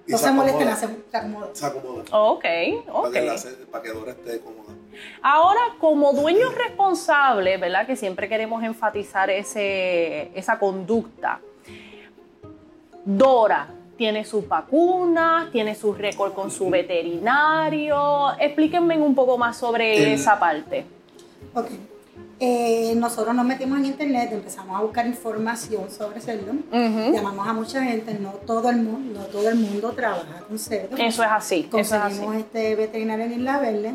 no 0.07 0.17
se, 0.17 0.31
molesta, 0.31 0.75
se, 0.75 0.87
se 1.11 1.17
acomoda. 1.17 1.49
Se 1.53 1.65
acomoda. 1.65 2.03
Ok, 2.11 2.45
ok. 2.91 3.03
Para 3.03 3.11
que, 3.13 3.49
para 3.71 3.83
que 3.83 3.89
Dora 3.91 4.11
esté 4.13 4.39
cómoda. 4.39 4.73
Ahora, 5.21 5.59
como 5.79 6.13
dueños 6.13 6.53
responsables, 6.55 7.59
¿verdad? 7.59 7.85
Que 7.85 7.95
siempre 7.95 8.29
queremos 8.29 8.63
enfatizar 8.63 9.29
ese, 9.29 10.31
esa 10.35 10.59
conducta. 10.59 11.39
Dora 13.03 13.67
tiene 13.97 14.25
sus 14.25 14.47
vacunas, 14.47 15.51
tiene 15.51 15.75
su 15.75 15.93
récord 15.93 16.33
con 16.33 16.51
su 16.51 16.69
veterinario. 16.69 18.31
Explíquenme 18.39 18.97
un 18.97 19.15
poco 19.15 19.37
más 19.37 19.57
sobre 19.57 20.13
esa 20.13 20.39
parte. 20.39 20.85
Ok. 21.53 21.67
Eh, 22.37 22.93
nosotros 22.97 23.33
nos 23.33 23.45
metimos 23.45 23.79
en 23.79 23.85
internet, 23.85 24.29
empezamos 24.33 24.77
a 24.77 24.81
buscar 24.81 25.07
información 25.07 25.89
sobre 25.89 26.19
cerdo, 26.19 26.51
llamamos 26.69 27.47
a 27.47 27.53
mucha 27.53 27.81
gente, 27.81 28.13
no 28.15 28.31
todo 28.45 28.69
el 28.69 28.75
mundo, 28.75 29.21
no 29.21 29.25
todo 29.27 29.47
el 29.47 29.55
mundo 29.55 29.91
trabaja 29.93 30.41
con 30.45 30.59
cerdo. 30.59 30.97
Eso 30.97 31.23
es 31.23 31.29
así. 31.31 31.63
Conseguimos 31.63 32.35
este 32.35 32.75
veterinario 32.75 33.25
en 33.25 33.33
Isla 33.33 33.59
Verde 33.59 33.93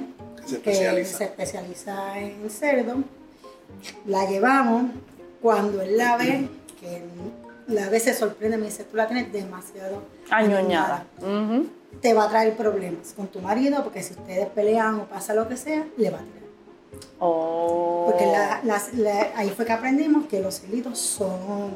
que 0.58 1.04
se 1.04 1.24
especializa 1.24 2.18
en 2.18 2.50
cerdo. 2.50 2.96
La 4.06 4.28
llevamos. 4.28 4.90
Cuando 5.40 5.80
él 5.80 5.96
la 5.96 6.18
ve, 6.18 6.48
que 6.78 7.02
la 7.68 7.88
ve 7.88 7.98
se 7.98 8.12
sorprende, 8.12 8.58
me 8.58 8.66
dice, 8.66 8.84
tú 8.84 8.96
la 8.96 9.06
tienes 9.06 9.32
demasiado 9.32 10.02
añoñada. 10.30 11.06
Te 12.02 12.14
va 12.14 12.24
a 12.24 12.28
traer 12.28 12.56
problemas 12.56 13.14
con 13.16 13.28
tu 13.28 13.40
marido, 13.40 13.82
porque 13.82 14.02
si 14.02 14.12
ustedes 14.12 14.48
pelean 14.48 15.00
o 15.00 15.04
pasa 15.06 15.34
lo 15.34 15.48
que 15.48 15.56
sea, 15.56 15.86
le 15.96 16.10
va 16.10 16.18
a 16.18 16.20
tirar. 16.20 16.40
Oh. 17.18 18.04
Porque 18.06 18.24
ahí 19.34 19.50
fue 19.50 19.64
que 19.64 19.72
aprendimos 19.72 20.26
que 20.26 20.40
los 20.40 20.60
celitos 20.60 20.98
son, 20.98 21.72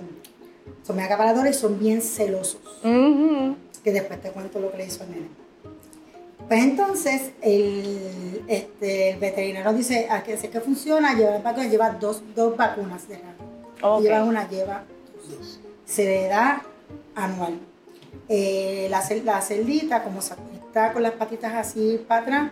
son 0.83 0.97
muy 0.97 1.04
acaparadores 1.04 1.57
y 1.57 1.61
son 1.61 1.78
bien 1.78 2.02
celosos. 2.02 2.61
Que 2.83 3.93
después 3.93 4.21
te 4.21 4.31
cuento 4.31 4.61
lo 4.61 4.71
que 4.71 4.78
le 4.78 4.87
hizo 4.87 5.04
a 5.04 5.07
nene. 5.07 5.43
Pues 6.48 6.62
entonces 6.62 7.32
el, 7.40 8.44
este, 8.48 9.16
veterinario 9.20 9.72
dice, 9.72 10.08
a 10.10 10.22
que 10.22 10.36
sé 10.36 10.50
que 10.50 10.60
funciona, 10.60 11.14
lleva, 11.14 11.52
lleva 11.64 11.90
dos, 11.90 12.22
dos 12.34 12.56
vacunas 12.56 13.08
de 13.08 13.18
Lleva 14.00 14.24
una, 14.24 14.48
lleva 14.48 14.84
dos. 15.28 15.60
Se 15.86 16.04
le 16.04 16.28
da 16.28 16.62
anual. 17.14 17.58
Eh, 18.28 18.88
la, 18.90 19.02
la 19.24 19.40
celdita, 19.40 20.02
como 20.02 20.20
está 20.20 20.92
con 20.92 21.02
las 21.02 21.12
patitas 21.12 21.54
así 21.54 22.02
para 22.06 22.22
atrás, 22.22 22.50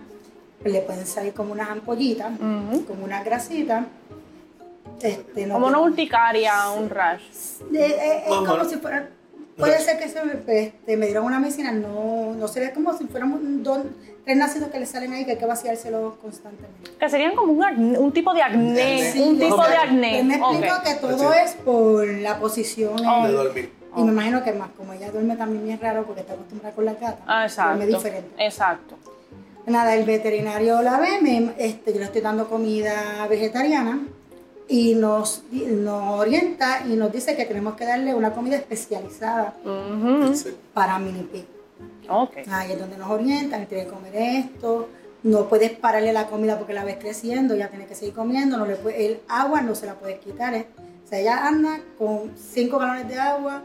le 0.64 0.80
pueden 0.80 1.06
salir 1.06 1.34
como 1.34 1.52
unas 1.52 1.70
ampollitas, 1.70 2.32
como 2.38 3.04
una 3.04 3.22
grasita. 3.22 3.86
Este, 5.00 5.48
como 5.48 5.66
una 5.66 5.80
urticaria, 5.80 6.70
un 6.70 6.88
rash. 6.88 7.22
es 7.72 8.24
como 8.26 8.64
si 8.64 8.76
fuera 8.76 9.08
Puede 9.56 9.78
ser 9.80 9.98
que 9.98 10.08
se 10.08 10.24
me, 10.24 10.32
este, 10.32 10.96
me 10.96 11.06
dieron 11.06 11.24
una 11.24 11.38
medicina, 11.38 11.72
no, 11.72 12.34
no 12.34 12.48
sería 12.48 12.72
como 12.72 12.96
si 12.96 13.04
fueran 13.04 13.62
dos, 13.62 13.80
tres 14.24 14.36
nacidos 14.36 14.70
que 14.70 14.78
le 14.80 14.86
salen 14.86 15.12
ahí 15.12 15.24
que 15.24 15.32
hay 15.32 15.36
que 15.36 15.46
vaciárselo 15.46 16.16
constantemente. 16.22 16.90
Que 16.98 17.08
serían 17.10 17.36
como 17.36 17.52
un, 17.52 17.96
un 17.96 18.12
tipo 18.12 18.32
de 18.32 18.42
acné, 18.42 19.12
un 19.16 19.38
tipo 19.38 19.62
de 19.62 19.76
acné. 19.76 20.22
me 20.22 20.36
explico 20.36 20.74
que 20.84 20.94
todo 20.94 21.32
es 21.34 21.52
por 21.52 22.06
la 22.06 22.38
posición 22.38 22.96
de 22.96 23.32
dormir. 23.32 23.72
Y 23.94 24.02
me 24.02 24.12
imagino 24.12 24.42
que 24.42 24.52
más, 24.52 24.70
como 24.70 24.94
ella 24.94 25.10
duerme 25.10 25.36
también 25.36 25.70
es 25.70 25.80
raro 25.80 26.04
porque 26.06 26.22
está 26.22 26.32
acostumbrada 26.32 26.74
con 26.74 26.84
la 26.86 26.94
gata. 26.94 27.18
Ah, 27.26 27.44
exacto. 27.44 27.76
Duerme 27.76 27.94
diferente. 27.94 28.44
Exacto. 28.44 28.96
Nada, 29.66 29.94
el 29.94 30.04
veterinario 30.04 30.80
la 30.80 30.98
ve, 30.98 31.20
me, 31.20 31.52
este, 31.58 31.92
yo 31.92 31.98
le 31.98 32.06
estoy 32.06 32.22
dando 32.22 32.48
comida 32.48 33.26
vegetariana 33.28 34.00
y 34.68 34.94
nos, 34.94 35.42
nos 35.50 36.20
orienta 36.20 36.82
y 36.86 36.96
nos 36.96 37.12
dice 37.12 37.36
que 37.36 37.44
tenemos 37.44 37.74
que 37.74 37.84
darle 37.84 38.14
una 38.14 38.32
comida 38.32 38.56
especializada 38.56 39.54
para 40.72 40.98
mini 40.98 41.22
pig. 41.22 41.46
Okay. 42.08 42.44
Ahí 42.50 42.72
es 42.72 42.78
donde 42.78 42.96
nos 42.96 43.10
orientan, 43.10 43.66
tiene 43.66 43.84
que 43.84 43.90
comer 43.90 44.14
esto, 44.14 44.88
no 45.22 45.48
puedes 45.48 45.72
pararle 45.72 46.12
la 46.12 46.26
comida 46.26 46.58
porque 46.58 46.72
la 46.72 46.84
ves 46.84 46.96
creciendo, 46.98 47.54
ya 47.54 47.68
tiene 47.68 47.86
que 47.86 47.94
seguir 47.94 48.14
comiendo, 48.14 48.56
no 48.56 48.66
le 48.66 48.76
puede, 48.76 49.06
el 49.06 49.20
agua 49.28 49.62
no 49.62 49.74
se 49.74 49.86
la 49.86 49.94
puedes 49.94 50.18
quitar. 50.18 50.54
¿eh? 50.54 50.66
O 51.04 51.08
sea, 51.08 51.20
ella 51.20 51.46
anda 51.46 51.80
con 51.98 52.32
5 52.36 52.78
galones 52.78 53.08
de 53.08 53.18
agua 53.18 53.62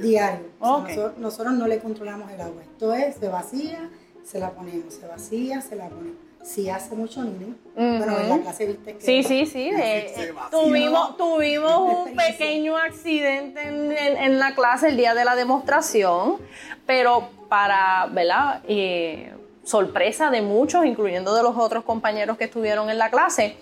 diarios. 0.00 0.42
nosotros, 1.18 1.54
no 1.54 1.66
le 1.66 1.78
controlamos 1.78 2.30
el 2.30 2.40
agua. 2.40 2.62
Esto 2.62 2.94
es, 2.94 3.16
se 3.16 3.28
vacía, 3.28 3.90
se 4.24 4.38
la 4.38 4.50
ponemos, 4.50 4.94
se 4.94 5.06
vacía, 5.06 5.60
se 5.60 5.76
la 5.76 5.88
ponemos 5.88 6.29
sí 6.42 6.68
hace 6.70 6.94
mucho 6.94 7.22
niño. 7.22 7.54
Bueno, 7.74 8.18
en 8.18 8.28
la 8.28 8.38
clase 8.38 8.66
viste 8.66 8.96
que... 8.96 9.00
Sí, 9.00 9.22
sí, 9.22 9.46
sí. 9.46 9.70
tuvimos, 10.50 11.16
tuvimos 11.16 12.06
un 12.06 12.16
pequeño 12.16 12.76
accidente 12.76 13.62
en, 13.62 14.38
la 14.38 14.54
clase 14.54 14.88
el 14.88 14.96
día 14.96 15.14
de 15.14 15.24
la 15.24 15.36
demostración, 15.36 16.36
pero 16.86 17.28
para, 17.48 18.06
¿verdad? 18.12 18.62
Eh, 18.68 19.32
sorpresa 19.64 20.30
de 20.30 20.42
muchos, 20.42 20.84
incluyendo 20.84 21.34
de 21.34 21.42
los 21.42 21.56
otros 21.56 21.84
compañeros 21.84 22.36
que 22.36 22.44
estuvieron 22.44 22.90
en 22.90 22.98
la 22.98 23.10
clase, 23.10 23.56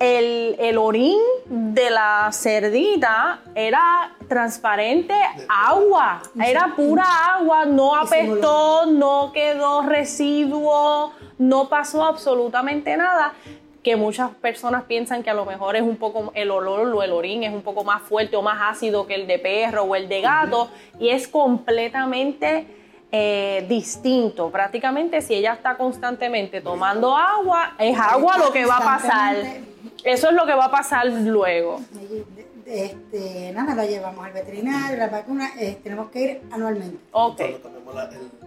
el, 0.00 0.56
el, 0.58 0.78
orín 0.78 1.18
de 1.46 1.90
la 1.90 2.30
cerdita 2.32 3.40
era 3.54 4.16
transparente 4.28 5.14
agua, 5.48 6.20
era 6.44 6.74
pura 6.74 7.04
agua, 7.36 7.64
no 7.64 7.94
apestó, 7.94 8.86
no 8.86 9.30
quedó 9.32 9.82
residuo, 9.82 11.12
no 11.38 11.68
pasó 11.68 12.04
absolutamente 12.04 12.96
nada. 12.96 13.34
Que 13.82 13.96
muchas 13.96 14.30
personas 14.30 14.84
piensan 14.84 15.22
que 15.22 15.28
a 15.28 15.34
lo 15.34 15.44
mejor 15.44 15.76
es 15.76 15.82
un 15.82 15.98
poco 15.98 16.32
el 16.34 16.50
olor 16.50 16.88
o 16.88 17.02
el 17.02 17.12
orín 17.12 17.44
es 17.44 17.52
un 17.52 17.60
poco 17.60 17.84
más 17.84 18.02
fuerte 18.02 18.34
o 18.34 18.40
más 18.40 18.58
ácido 18.62 19.06
que 19.06 19.14
el 19.14 19.26
de 19.26 19.38
perro 19.38 19.82
o 19.82 19.94
el 19.94 20.08
de 20.08 20.22
gato. 20.22 20.70
Y 20.98 21.10
es 21.10 21.28
completamente 21.28 22.66
eh, 23.16 23.64
distinto. 23.68 24.50
Prácticamente 24.50 25.22
si 25.22 25.34
ella 25.34 25.52
está 25.52 25.76
constantemente 25.76 26.60
tomando 26.60 27.16
agua, 27.16 27.74
es 27.78 27.96
agua 27.96 28.38
lo 28.38 28.50
que 28.50 28.66
va 28.66 28.78
a 28.78 28.84
pasar. 28.84 29.36
Eso 30.02 30.30
es 30.30 30.34
lo 30.34 30.44
que 30.44 30.54
va 30.54 30.64
a 30.64 30.70
pasar 30.72 31.06
luego. 31.06 31.80
Este, 32.66 33.52
nada, 33.52 33.76
la 33.76 33.86
llevamos 33.86 34.26
al 34.26 34.32
veterinario, 34.32 34.96
la 34.96 35.06
vacuna, 35.10 35.52
eh, 35.60 35.78
tenemos 35.80 36.10
que 36.10 36.20
ir 36.22 36.42
anualmente. 36.50 36.98
Ok. 37.12 37.40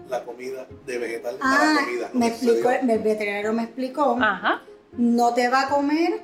la, 0.10 0.24
comida 0.26 0.68
de 0.86 0.98
vegetal 0.98 1.38
ah, 1.40 1.74
la 1.74 1.86
comida. 1.86 2.10
Me 2.12 2.28
explicó, 2.28 2.70
el 2.70 3.00
veterinario 3.00 3.54
me 3.54 3.64
explicó, 3.64 4.18
Ajá. 4.20 4.64
no 4.98 5.34
te 5.34 5.48
va 5.48 5.62
a 5.62 5.70
comer, 5.70 6.24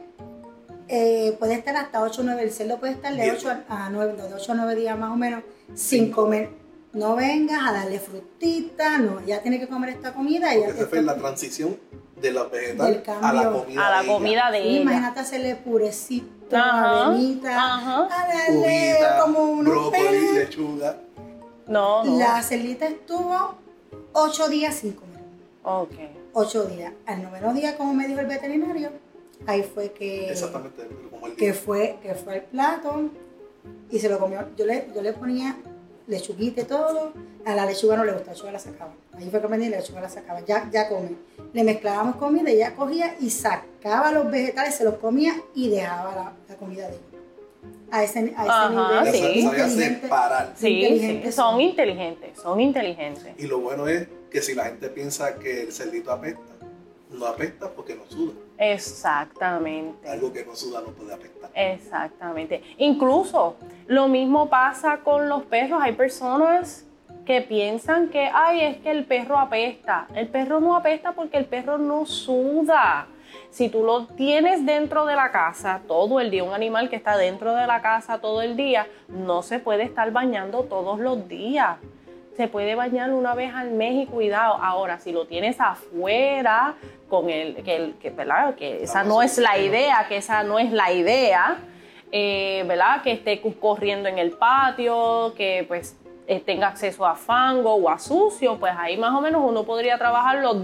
eh, 0.90 1.34
puede 1.40 1.54
estar 1.54 1.78
hasta 1.78 2.02
8 2.02 2.20
o 2.20 2.24
9, 2.26 2.44
el 2.44 2.52
cerdo 2.52 2.78
puede 2.78 2.92
estar 2.92 3.16
de 3.16 3.32
8 3.32 3.64
a 3.70 3.90
9, 3.90 4.16
de 4.22 4.34
8 4.34 4.52
a 4.52 4.56
9 4.56 4.76
días 4.76 5.00
más 5.00 5.12
o 5.12 5.16
menos 5.16 5.44
sin 5.76 6.12
comer. 6.12 6.63
No 6.94 7.16
vengas 7.16 7.68
a 7.68 7.74
darle 7.74 8.00
frutita, 8.00 9.00
no, 9.00 9.26
ya 9.26 9.42
tiene 9.42 9.60
que 9.60 9.68
comer 9.68 9.90
esta 9.90 10.14
comida. 10.14 10.56
y 10.56 10.62
esa 10.62 10.86
fue 10.86 11.02
la 11.02 11.16
transición 11.16 11.76
de 12.22 12.32
la 12.32 12.44
vegetal 12.44 13.04
a 13.22 13.34
la 13.34 13.52
comida, 13.52 13.88
a 13.88 14.04
la 14.04 14.08
comida 14.08 14.52
de, 14.52 14.60
ella. 14.60 14.82
Imagínate 14.82 15.20
hacerle 15.20 15.56
purecito, 15.56 16.56
avenita, 16.56 18.06
a 18.06 18.28
darle 18.28 18.98
como 19.20 19.44
unos 19.44 19.74
brócoli, 19.74 20.34
lechuga. 20.34 20.98
No, 21.68 22.04
no. 22.04 22.18
La 22.20 22.44
celita 22.44 22.86
estuvo 22.86 23.56
ocho 24.12 24.48
días 24.48 24.76
sin 24.76 24.94
comer. 24.94 25.22
Ok. 25.64 25.94
Ocho 26.34 26.66
días. 26.66 26.94
Al 27.08 27.24
noveno 27.24 27.56
día, 27.56 27.76
como 27.76 27.96
me 27.96 28.08
dijo 28.08 28.20
el 28.20 28.28
veterinario, 28.28 28.92
ahí 29.48 29.64
fue 29.64 29.92
que... 29.92 30.30
Exactamente, 30.30 30.88
como 31.10 31.26
el 31.26 31.36
que 31.36 31.54
fue, 31.54 31.98
que 32.04 32.14
fue 32.14 32.36
el 32.36 32.44
plato 32.44 33.10
y 33.90 33.98
se 33.98 34.10
lo 34.10 34.20
comió. 34.20 34.48
Yo 34.56 34.66
le, 34.66 34.90
yo 34.94 35.02
le 35.02 35.14
ponía 35.14 35.56
lechuguita 36.08 36.62
y 36.62 36.66
todo. 36.66 37.14
A 37.46 37.56
la 37.56 37.66
lechuga 37.66 37.98
no 37.98 38.06
le 38.06 38.14
gusta, 38.14 38.28
la 38.28 38.34
lechuga 38.34 38.52
la 38.52 38.60
sacaba. 38.60 38.94
Ahí 39.14 39.30
fue 39.30 39.42
que 39.42 39.48
me 39.48 39.58
la 39.58 39.78
lechuga 39.78 40.02
la 40.02 40.10
sacaba. 40.10 40.42
Ya, 40.42 40.70
ya 40.72 40.88
come. 40.90 41.16
Le 41.54 41.64
mezclábamos 41.64 42.16
comida 42.16 42.50
y 42.50 42.56
ella 42.56 42.76
cogía 42.76 43.16
y 43.20 43.30
sacaba 43.30 44.12
los 44.12 44.30
vegetales, 44.30 44.76
se 44.76 44.84
los 44.84 44.96
comía 44.96 45.34
y 45.54 45.70
dejaba 45.70 46.34
la, 46.48 46.56
comida 46.56 46.88
de 46.88 46.96
ella. 46.96 47.04
a 47.92 48.04
ese, 48.04 48.34
a 48.36 49.06
ese 49.06 49.20
nivel. 49.20 49.70
Sí. 49.70 49.78
separar. 49.78 50.54
Sí, 50.56 51.24
son 51.32 51.62
inteligentes, 51.62 52.38
son 52.40 52.60
inteligentes. 52.60 53.34
Y 53.38 53.48
lo 53.48 53.60
bueno 53.60 53.88
es 53.88 54.08
que 54.32 54.42
si 54.42 54.56
la 54.56 54.66
gente 54.66 54.90
piensa 54.90 55.36
que 55.36 55.62
el 55.62 55.72
cerdito 55.72 56.12
apesta, 56.12 56.53
no 57.14 57.26
apesta 57.26 57.70
porque 57.70 57.96
no 57.96 58.06
suda. 58.08 58.34
Exactamente. 58.58 60.10
Algo 60.10 60.32
que 60.32 60.46
no 60.46 60.56
suda 60.56 60.82
no 60.82 60.92
puede 60.92 61.14
apestar. 61.14 61.52
Exactamente. 61.54 62.64
Incluso 62.78 63.56
lo 63.88 64.08
mismo 64.08 64.50
pasa 64.50 65.00
con 65.04 65.30
los 65.30 65.44
perros. 65.44 65.80
Hay 65.82 65.94
personas 65.94 66.86
que 67.26 67.42
piensan 67.42 68.10
que, 68.10 68.30
ay, 68.34 68.62
es 68.62 68.78
que 68.78 68.92
el 68.92 69.06
perro 69.06 69.38
apesta. 69.38 70.08
El 70.14 70.28
perro 70.28 70.60
no 70.60 70.76
apesta 70.76 71.14
porque 71.14 71.38
el 71.38 71.46
perro 71.46 71.78
no 71.78 72.06
suda. 72.06 73.08
Si 73.50 73.70
tú 73.70 73.84
lo 73.84 74.08
tienes 74.08 74.66
dentro 74.66 75.06
de 75.06 75.16
la 75.16 75.32
casa 75.32 75.82
todo 75.88 76.20
el 76.20 76.32
día, 76.32 76.44
un 76.44 76.54
animal 76.54 76.90
que 76.90 76.96
está 76.96 77.18
dentro 77.18 77.56
de 77.56 77.68
la 77.68 77.82
casa 77.82 78.20
todo 78.20 78.42
el 78.42 78.56
día, 78.56 78.88
no 79.08 79.42
se 79.42 79.60
puede 79.60 79.84
estar 79.84 80.12
bañando 80.12 80.64
todos 80.64 81.00
los 81.00 81.28
días. 81.28 81.78
Se 82.36 82.48
puede 82.48 82.76
bañar 82.76 83.12
una 83.12 83.36
vez 83.36 83.54
al 83.54 83.72
mes 83.72 84.04
y 84.04 84.06
cuidado. 84.08 84.56
Ahora, 84.56 85.00
si 85.00 85.12
lo 85.12 85.28
tienes 85.28 85.60
afuera, 85.60 86.76
con 87.14 87.30
el, 87.30 87.56
que, 87.64 87.94
que, 88.02 88.10
¿verdad? 88.10 88.56
que 88.56 88.82
esa 88.84 89.04
no 89.04 89.22
es 89.22 89.38
la 89.38 89.60
idea, 89.60 90.08
que 90.10 90.18
esa 90.18 90.42
no 90.44 90.58
es 90.58 90.72
la 90.72 90.92
idea, 90.92 91.58
eh, 92.12 92.64
¿verdad? 92.68 93.04
Que 93.04 93.12
esté 93.12 93.40
corriendo 93.60 94.10
en 94.10 94.18
el 94.18 94.32
patio, 94.32 95.34
que 95.36 95.64
pues 95.68 95.96
eh, 96.26 96.40
tenga 96.40 96.70
acceso 96.70 97.06
a 97.06 97.14
fango 97.14 97.76
o 97.76 97.88
a 97.88 98.00
sucio, 98.00 98.58
pues 98.58 98.74
ahí 98.76 98.98
más 98.98 99.14
o 99.14 99.22
menos 99.22 99.44
uno 99.46 99.64
podría 99.64 99.98
trabajarlo 100.00 100.56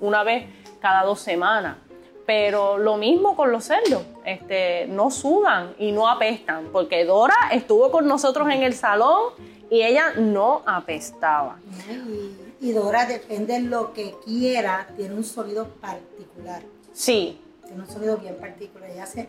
una 0.00 0.22
vez 0.22 0.44
cada 0.80 1.02
dos 1.02 1.18
semanas. 1.18 1.78
Pero 2.26 2.78
lo 2.78 2.96
mismo 2.96 3.34
con 3.34 3.50
los 3.50 3.64
cerdos, 3.64 4.04
este, 4.24 4.86
no 4.86 5.10
sudan 5.10 5.74
y 5.78 5.90
no 5.90 6.08
apestan, 6.08 6.68
porque 6.72 7.04
Dora 7.04 7.34
estuvo 7.50 7.90
con 7.90 8.06
nosotros 8.06 8.48
en 8.50 8.62
el 8.62 8.74
salón 8.74 9.32
y 9.70 9.82
ella 9.82 10.14
no 10.16 10.62
apestaba. 10.66 11.58
Y, 12.60 12.72
Dora, 12.72 13.06
depende 13.06 13.54
de 13.54 13.60
lo 13.60 13.92
que 13.92 14.14
quiera, 14.24 14.88
tiene 14.96 15.14
un 15.14 15.24
sonido 15.24 15.68
particular. 15.80 16.62
Sí. 16.92 17.40
Tiene 17.66 17.82
un 17.82 17.88
sonido 17.88 18.16
bien 18.16 18.36
particular. 18.36 18.90
Ella 18.90 19.04
hace 19.04 19.28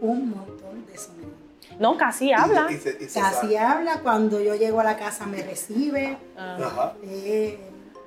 un 0.00 0.30
montón 0.30 0.86
de 0.86 0.98
sonidos. 0.98 1.32
No, 1.78 1.96
casi 1.96 2.32
habla. 2.32 2.68
casi 3.14 3.56
habla. 3.56 4.00
Cuando 4.02 4.40
yo 4.40 4.54
llego 4.54 4.80
a 4.80 4.84
la 4.84 4.96
casa 4.96 5.26
me 5.26 5.42
recibe. 5.42 6.16
Ajá. 6.36 6.94
Eh, 7.04 7.58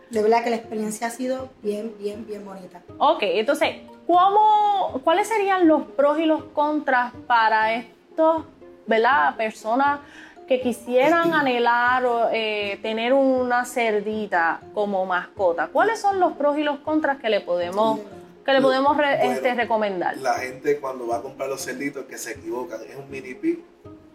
de 0.10 0.22
verdad 0.22 0.44
que 0.44 0.50
la 0.50 0.56
experiencia 0.58 1.08
ha 1.08 1.10
sido 1.10 1.50
bien, 1.64 1.94
bien, 2.00 2.25
bien 2.25 2.46
bonita. 2.46 2.82
Ok, 2.98 3.20
entonces, 3.24 3.78
¿cómo, 4.06 5.02
¿cuáles 5.04 5.28
serían 5.28 5.68
los 5.68 5.84
pros 5.84 6.20
y 6.20 6.25
los 6.25 6.44
contras 6.46 7.14
para 7.28 7.74
estos, 7.74 8.44
¿verdad? 8.86 9.36
Personas 9.36 10.00
que 10.48 10.62
quisieran 10.62 11.34
anhelar 11.34 12.06
o 12.06 12.30
eh, 12.32 12.80
tener 12.82 13.14
una 13.14 13.66
cerdita 13.66 14.62
como 14.74 15.06
mascota. 15.06 15.68
¿Cuáles 15.68 16.00
son 16.00 16.20
los 16.20 16.34
pros 16.34 16.58
y 16.58 16.64
los 16.64 16.80
contras 16.80 17.20
que 17.20 17.30
le 17.30 17.42
podemos, 17.42 18.00
que 18.46 18.54
le 18.54 18.62
podemos 18.62 18.98
este, 19.22 19.56
recomendar? 19.56 20.18
La 20.18 20.36
gente 20.36 20.80
cuando 20.80 21.08
va 21.08 21.18
a 21.18 21.22
comprar 21.22 21.50
los 21.50 21.64
cerditos 21.64 22.06
que 22.06 22.18
se 22.18 22.34
equivocan, 22.34 22.80
es 22.88 22.96
un 22.96 23.10
mini 23.10 23.34
pig, 23.34 23.64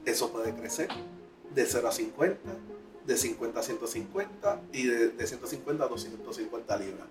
eso 0.04 0.30
puede 0.32 0.54
crecer 0.54 0.88
de 1.54 1.66
0 1.66 1.88
a 1.88 1.92
50 1.92 2.38
de 3.10 3.16
50 3.16 3.58
a 3.58 3.62
150 3.62 4.60
y 4.72 4.86
de, 4.86 5.26
150 5.26 5.84
a 5.84 5.88
250 5.88 6.76
libras. 6.76 7.08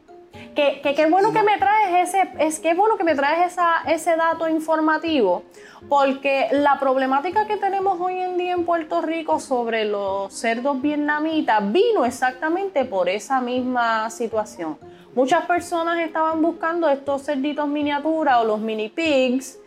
Qué, 0.55 1.07
bueno 1.09 1.31
que 1.31 1.41
me 1.41 1.57
traes 1.57 2.09
ese, 2.09 2.29
es 2.39 2.59
que 2.59 2.73
bueno 2.73 2.97
que 2.97 3.03
me 3.03 3.15
traes 3.15 3.53
esa, 3.53 3.81
ese 3.87 4.15
dato 4.15 4.49
informativo, 4.49 5.43
porque 5.87 6.47
la 6.51 6.79
problemática 6.79 7.47
que 7.47 7.57
tenemos 7.57 7.99
hoy 8.01 8.19
en 8.19 8.37
día 8.37 8.53
en 8.53 8.65
Puerto 8.65 9.01
Rico 9.01 9.39
sobre 9.39 9.85
los 9.85 10.33
cerdos 10.33 10.81
vietnamitas 10.81 11.71
vino 11.71 12.03
exactamente 12.03 12.83
por 12.83 13.07
esa 13.07 13.39
misma 13.39 14.09
situación. 14.09 14.77
Muchas 15.15 15.45
personas 15.45 15.99
estaban 15.99 16.41
buscando 16.41 16.87
estos 16.89 17.23
cerditos 17.23 17.67
miniatura 17.67 18.39
o 18.39 18.45
los 18.45 18.59
mini 18.59 18.89
pigs 18.89 19.59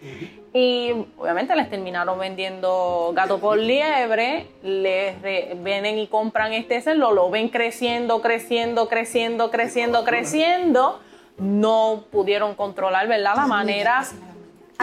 y 0.55 0.93
obviamente 1.19 1.57
les 1.57 1.69
terminaron 1.69 2.19
vendiendo 2.19 3.13
gato 3.15 3.39
por 3.39 3.59
liebre, 3.59 4.47
les 4.63 5.21
vienen 5.63 5.99
y 5.99 6.07
compran 6.07 6.53
este 6.53 6.81
cerdo, 6.81 7.13
lo 7.13 7.31
ven 7.31 7.49
creciendo, 7.49 8.21
creciendo, 8.21 8.89
creciendo, 8.89 9.51
creciendo, 9.51 10.05
creciendo. 10.05 11.01
No 11.39 12.05
pudieron 12.11 12.55
controlar, 12.55 13.09
¿verdad? 13.09 13.35
La 13.37 13.47
manera... 13.47 14.05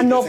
No, 0.03 0.23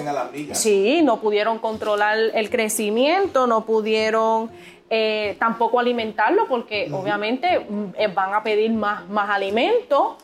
sí, 0.53 1.01
no 1.05 1.21
pudieron 1.21 1.59
controlar 1.59 2.19
el 2.35 2.51
crecimiento, 2.51 3.47
no 3.47 3.65
pudieron 3.65 4.51
eh, 4.93 5.37
tampoco 5.39 5.79
alimentarlo 5.79 6.49
porque 6.49 6.91
obviamente 6.93 7.61
mm, 7.61 8.13
van 8.13 8.35
a 8.35 8.43
pedir 8.43 8.73
más, 8.73 9.09
más 9.09 9.31
alimento 9.31 10.19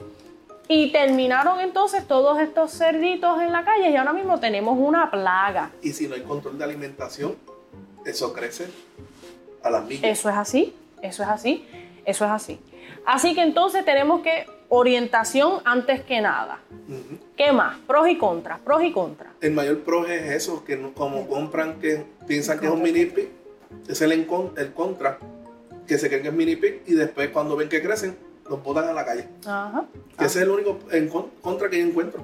y 0.69 0.91
terminaron 0.91 1.61
entonces 1.61 2.07
todos 2.07 2.41
estos 2.41 2.73
cerditos 2.77 3.41
en 3.41 3.53
la 3.53 3.65
calle 3.65 3.91
y 3.91 3.97
ahora 3.97 4.13
mismo 4.13 4.41
tenemos 4.41 4.77
una 4.79 5.11
plaga. 5.11 5.71
Y 5.83 5.93
si 5.93 6.09
no 6.09 6.17
hay 6.17 6.23
control 6.23 6.59
de 6.59 6.65
alimentación, 6.65 7.37
eso 8.05 8.33
crece 8.33 8.67
a 9.63 9.71
las 9.71 9.85
millas. 9.85 10.05
Eso 10.05 10.29
es 10.29 10.37
así, 10.37 10.75
eso 11.01 11.23
es 11.23 11.29
así, 11.29 11.65
eso 12.05 12.25
es 12.25 12.31
así. 12.31 12.61
Así 13.05 13.35
que 13.35 13.43
entonces 13.43 13.85
tenemos 13.85 14.23
que 14.23 14.47
orientación 14.69 15.61
antes 15.65 16.03
que 16.03 16.21
nada. 16.21 16.59
¿Qué 17.37 17.53
más? 17.53 17.79
Pros 17.87 18.09
y 18.09 18.19
contras, 18.19 18.59
pros 18.61 18.83
y 18.83 18.93
contras. 18.93 19.33
El 19.41 19.53
mayor 19.53 19.81
pro 19.81 20.07
es 20.07 20.33
eso, 20.33 20.65
que 20.65 20.93
como 20.93 21.29
compran, 21.29 21.79
que 21.79 22.05
piensan 22.27 22.59
que 22.59 22.67
es 22.67 22.73
un 22.73 22.83
mini 22.83 23.07
pig, 23.07 23.29
es 23.89 24.01
el, 24.01 24.13
el 24.13 24.73
contra, 24.75 25.19
que 25.87 25.99
se 25.99 26.09
creen 26.09 26.23
que 26.23 26.29
es 26.29 26.35
mini 26.35 26.57
pig 26.57 26.83
y 26.87 26.95
después 26.95 27.31
cuando 27.31 27.57
ven 27.57 27.69
que 27.69 27.83
crecen, 27.83 28.17
los 28.49 28.63
botan 28.63 28.89
a 28.89 28.93
la 28.93 29.05
calle. 29.05 29.29
Ajá. 29.45 29.87
ese 30.19 30.27
es 30.27 30.37
el 30.37 30.51
único 30.51 30.79
en 30.91 31.09
contra 31.09 31.69
que 31.69 31.79
yo 31.79 31.87
encuentro. 31.87 32.23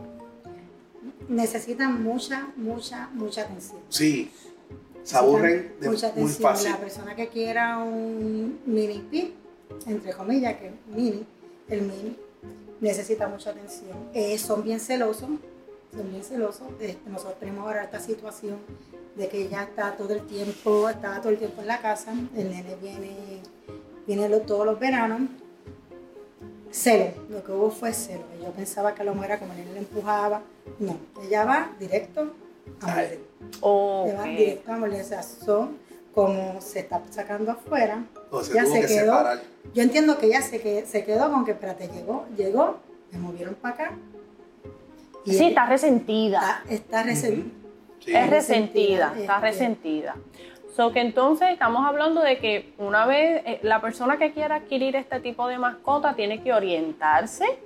Necesitan 1.28 2.02
mucha, 2.02 2.48
mucha, 2.56 3.08
mucha 3.12 3.42
atención. 3.42 3.80
Sí. 3.88 4.30
Se 5.02 5.16
aburren 5.16 5.72
de 5.80 5.88
mucha 5.88 6.08
atención. 6.08 6.24
Muy 6.24 6.32
fácil. 6.32 6.70
La 6.70 6.78
persona 6.78 7.16
que 7.16 7.28
quiera 7.28 7.78
un 7.78 8.60
mini 8.66 8.98
pig, 9.10 9.32
entre 9.86 10.12
comillas, 10.12 10.54
que 10.54 10.70
mini, 10.94 11.26
el 11.68 11.82
mini, 11.82 12.16
necesita 12.80 13.28
mucha 13.28 13.50
atención. 13.50 13.96
Eh, 14.14 14.38
son 14.38 14.62
bien 14.62 14.78
celosos, 14.78 15.30
son 15.94 16.10
bien 16.10 16.24
celosos. 16.24 16.68
Este, 16.80 17.10
nosotros 17.10 17.38
tenemos 17.38 17.66
ahora 17.66 17.84
esta 17.84 18.00
situación 18.00 18.58
de 19.16 19.28
que 19.28 19.42
ella 19.42 19.64
está 19.64 19.96
todo 19.96 20.12
el 20.14 20.26
tiempo, 20.26 20.88
estaba 20.88 21.20
todo 21.20 21.30
el 21.30 21.38
tiempo 21.38 21.60
en 21.60 21.66
la 21.68 21.80
casa, 21.80 22.12
el 22.12 22.50
nene 22.50 22.76
viene, 22.80 23.42
viene 24.06 24.40
todos 24.40 24.64
los 24.66 24.78
veranos 24.78 25.20
cero. 26.72 27.12
Lo 27.28 27.44
que 27.44 27.52
hubo 27.52 27.70
fue 27.70 27.92
cero. 27.92 28.24
Yo 28.42 28.50
pensaba 28.50 28.94
que 28.94 29.04
lo 29.04 29.14
muera 29.14 29.38
como 29.38 29.52
él 29.52 29.72
le 29.72 29.78
empujaba. 29.78 30.42
No, 30.78 30.96
ella 31.22 31.44
va 31.44 31.70
directo 31.78 32.32
a 32.80 32.86
morir. 32.86 33.20
Ella 33.62 34.18
va 34.18 34.24
directo 34.24 34.72
a 34.72 34.76
morir. 34.78 35.00
O 35.00 35.04
sea, 35.04 35.22
son 35.22 35.78
como 36.14 36.60
se 36.60 36.80
está 36.80 37.02
sacando 37.10 37.52
afuera. 37.52 38.04
ya 38.52 38.66
se 38.66 38.86
quedó. 38.86 39.22
Yo 39.74 39.82
entiendo 39.82 40.18
que 40.18 40.26
ella 40.26 40.42
se, 40.42 40.60
que, 40.60 40.86
se 40.86 41.04
quedó 41.04 41.30
con 41.30 41.44
que, 41.44 41.52
espérate, 41.52 41.88
llegó, 41.88 42.26
llegó, 42.36 42.78
me 43.12 43.18
movieron 43.18 43.54
para 43.54 43.74
acá. 43.74 43.98
Sí, 45.24 45.46
está 45.46 45.66
resentida. 45.66 46.62
Está, 46.68 47.02
resentida. 47.02 47.52
Es 48.06 48.30
resentida, 48.30 49.14
está 49.16 49.34
este, 49.34 49.40
resentida. 49.40 50.16
So 50.74 50.90
que 50.90 51.00
entonces 51.00 51.50
estamos 51.50 51.84
hablando 51.86 52.22
de 52.22 52.38
que 52.38 52.72
una 52.78 53.04
vez 53.04 53.42
eh, 53.44 53.60
la 53.62 53.80
persona 53.80 54.16
que 54.16 54.32
quiera 54.32 54.56
adquirir 54.56 54.96
este 54.96 55.20
tipo 55.20 55.46
de 55.46 55.58
mascota 55.58 56.14
tiene 56.14 56.42
que 56.42 56.52
orientarse, 56.52 57.58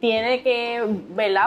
tiene 0.00 0.42
que 0.42 0.82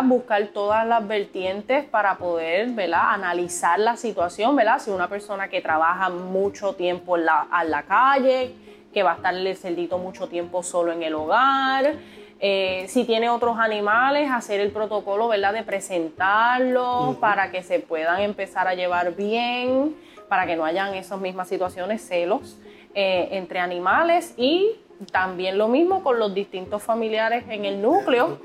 buscar 0.03 0.47
todas 0.47 0.87
las 0.87 1.05
vertientes 1.07 1.85
para 1.85 2.17
poder 2.17 2.73
analizar 2.93 3.77
la 3.79 3.97
situación, 3.97 4.55
¿verdad? 4.55 4.79
si 4.79 4.89
una 4.89 5.09
persona 5.09 5.49
que 5.49 5.61
trabaja 5.61 6.09
mucho 6.09 6.73
tiempo 6.73 7.17
en 7.17 7.25
la, 7.25 7.47
la 7.65 7.83
calle, 7.83 8.53
que 8.93 9.03
va 9.03 9.13
a 9.13 9.15
estar 9.15 9.35
el 9.35 9.55
cerdito 9.55 9.97
mucho 9.97 10.27
tiempo 10.27 10.63
solo 10.63 10.91
en 10.91 11.03
el 11.03 11.13
hogar, 11.13 11.95
eh, 12.39 12.85
si 12.87 13.03
tiene 13.03 13.29
otros 13.29 13.57
animales, 13.57 14.29
hacer 14.31 14.59
el 14.61 14.71
protocolo 14.71 15.27
¿verdad? 15.27 15.53
de 15.53 15.63
presentarlos 15.63 17.17
para 17.17 17.51
que 17.51 17.63
se 17.63 17.79
puedan 17.79 18.21
empezar 18.21 18.67
a 18.67 18.75
llevar 18.75 19.15
bien 19.15 19.95
para 20.29 20.45
que 20.45 20.55
no 20.55 20.63
hayan 20.63 20.93
esas 20.93 21.19
mismas 21.19 21.49
situaciones, 21.49 22.07
celos 22.07 22.57
eh, 22.93 23.29
entre 23.31 23.59
animales 23.59 24.33
y 24.37 24.77
también 25.11 25.57
lo 25.57 25.67
mismo 25.67 26.03
con 26.03 26.19
los 26.19 26.33
distintos 26.33 26.83
familiares 26.83 27.45
en 27.49 27.65
el 27.65 27.81
núcleo, 27.81 28.37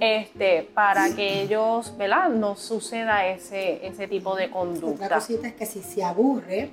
este, 0.00 0.68
para 0.74 1.14
que 1.14 1.42
ellos, 1.42 1.96
¿verdad? 1.96 2.28
No 2.30 2.56
suceda 2.56 3.26
ese, 3.28 3.86
ese 3.86 4.08
tipo 4.08 4.34
de 4.34 4.50
conducta. 4.50 5.06
Otra 5.06 5.16
cosita 5.16 5.48
es 5.48 5.54
que 5.54 5.66
si 5.66 5.80
se 5.82 6.02
aburre, 6.02 6.70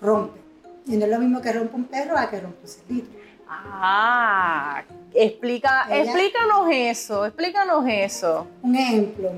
rompe. 0.00 0.40
Y 0.86 0.96
no 0.96 1.04
es 1.04 1.10
lo 1.10 1.18
mismo 1.18 1.42
que 1.42 1.52
rompe 1.52 1.76
un 1.76 1.84
perro 1.84 2.16
a 2.16 2.30
que 2.30 2.40
rompe 2.40 2.58
un 2.62 2.68
cerdito. 2.68 3.10
Ah, 3.52 4.82
explica, 5.12 5.86
explícanos 5.90 6.68
eso, 6.70 7.26
explícanos 7.26 7.84
eso. 7.88 8.46
Un 8.62 8.76
ejemplo, 8.76 9.32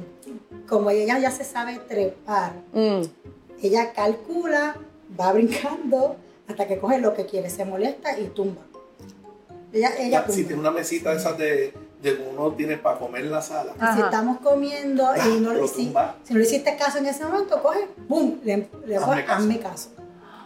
como 0.68 0.90
ella 0.90 1.18
ya 1.18 1.30
se 1.30 1.44
sabe 1.44 1.78
trepar, 1.78 2.52
mm 2.72 3.02
ella 3.62 3.92
calcula, 3.92 4.74
va 5.18 5.32
brincando 5.32 6.16
hasta 6.48 6.66
que 6.66 6.78
coge 6.78 6.98
lo 6.98 7.14
que 7.14 7.26
quiere, 7.26 7.48
se 7.48 7.64
molesta 7.64 8.18
y 8.18 8.26
tumba. 8.26 8.62
Ella, 9.72 9.90
ella 9.98 10.26
si 10.28 10.44
tiene 10.44 10.60
una 10.60 10.70
mesita 10.70 11.14
esa 11.14 11.32
de, 11.32 11.72
de 12.02 12.28
uno 12.30 12.52
tiene 12.52 12.76
para 12.76 12.98
comer 12.98 13.24
en 13.24 13.30
la 13.30 13.40
sala. 13.40 13.72
Si 13.94 14.00
estamos 14.00 14.40
comiendo 14.40 15.08
y 15.16 15.40
no, 15.40 15.66
si, 15.66 15.86
si, 15.86 15.90
no 16.34 16.38
le 16.38 16.42
hiciste 16.42 16.76
caso 16.76 16.98
en 16.98 17.06
ese 17.06 17.24
momento, 17.24 17.62
coge, 17.62 17.88
¡bum! 18.08 18.38
Le, 18.44 18.68
le 18.84 18.96
hazme 18.96 19.60
caso. 19.60 19.90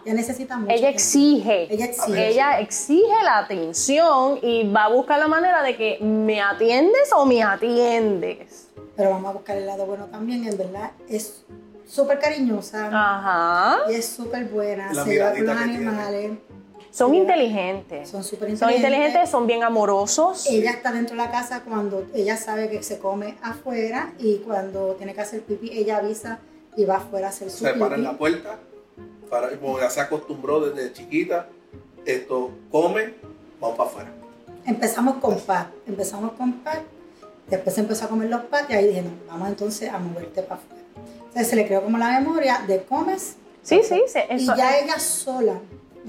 Ella 0.07 0.15
necesita 0.15 0.57
mucho. 0.57 0.73
Ella 0.73 0.89
exige. 0.89 1.67
Ella 1.69 1.87
exige. 1.87 2.29
Ella 2.29 2.61
exige 2.61 3.23
la 3.25 3.39
atención 3.39 4.39
y 4.41 4.71
va 4.71 4.85
a 4.85 4.89
buscar 4.89 5.19
la 5.19 5.27
manera 5.27 5.65
de 5.65 5.77
que 5.77 5.99
me 6.01 6.41
atiendes 6.41 7.13
o 7.13 7.27
me 7.27 7.43
atiendes. 7.43 8.69
Pero 8.95 9.11
vamos 9.11 9.31
a 9.31 9.33
buscar 9.33 9.57
el 9.57 9.67
lado 9.67 9.85
bueno 9.85 10.05
también, 10.07 10.47
en 10.47 10.57
verdad 10.57 10.93
es 11.09 11.43
súper 11.89 12.21
cariñosa. 12.21 12.87
Ajá. 12.87 13.91
Y 13.91 13.95
es 13.95 14.07
súper 14.07 14.45
buena. 14.45 14.95
se 14.95 15.11
lleva 15.11 15.33
con 15.33 15.45
los 15.45 15.57
animales. 15.57 16.31
Son 16.93 17.13
inteligentes. 17.13 18.09
Son 18.09 18.23
súper 18.23 18.51
inteligentes. 18.51 18.61
Son 18.61 18.73
inteligentes, 18.73 19.29
son 19.29 19.47
bien 19.49 19.65
amorosos. 19.65 20.47
Ella 20.47 20.71
está 20.71 20.93
dentro 20.93 21.17
de 21.17 21.23
la 21.25 21.33
casa 21.33 21.63
cuando 21.65 22.07
ella 22.15 22.37
sabe 22.37 22.71
que 22.71 22.85
se 22.85 23.01
come 23.01 23.39
afuera 23.43 24.13
y 24.21 24.37
cuando 24.37 24.95
tiene 24.95 25.15
que 25.15 25.21
hacer 25.21 25.43
pipí, 25.43 25.77
ella 25.77 25.97
avisa 25.97 26.39
y 26.77 26.85
va 26.85 26.99
afuera 26.99 27.27
a 27.27 27.31
hacer 27.31 27.51
su 27.51 27.65
se 27.65 27.75
para 27.75 27.97
en 27.97 28.05
la 28.05 28.17
puerta 28.17 28.57
para, 29.29 29.51
como 29.59 29.79
ya 29.79 29.91
se 29.91 30.01
acostumbró 30.01 30.61
desde 30.61 30.93
chiquita, 30.93 31.49
esto 32.05 32.51
come, 32.71 33.15
vamos 33.61 33.77
para 33.77 33.91
afuera. 33.91 34.13
Empezamos 34.65 35.17
con 35.17 35.39
pat, 35.41 35.69
empezamos 35.87 36.33
con 36.33 36.53
pat, 36.55 36.83
después 37.49 37.77
empezó 37.79 38.07
a 38.07 38.09
comer 38.09 38.29
los 38.29 38.43
pat 38.45 38.71
y 38.71 38.75
ahí 38.75 38.89
dije, 38.89 39.05
vamos 39.29 39.49
entonces 39.49 39.91
a 39.91 39.99
moverte 39.99 40.43
para 40.43 40.61
afuera. 40.61 40.83
Entonces 41.19 41.49
se 41.49 41.57
le 41.57 41.67
creó 41.67 41.83
como 41.83 41.99
la 41.99 42.19
memoria 42.19 42.65
de 42.67 42.83
comes. 42.83 43.37
Sí, 43.63 43.81
sí, 43.83 44.03
y 44.31 44.47
ya 44.47 44.79
ella 44.79 44.99
sola. 44.99 45.59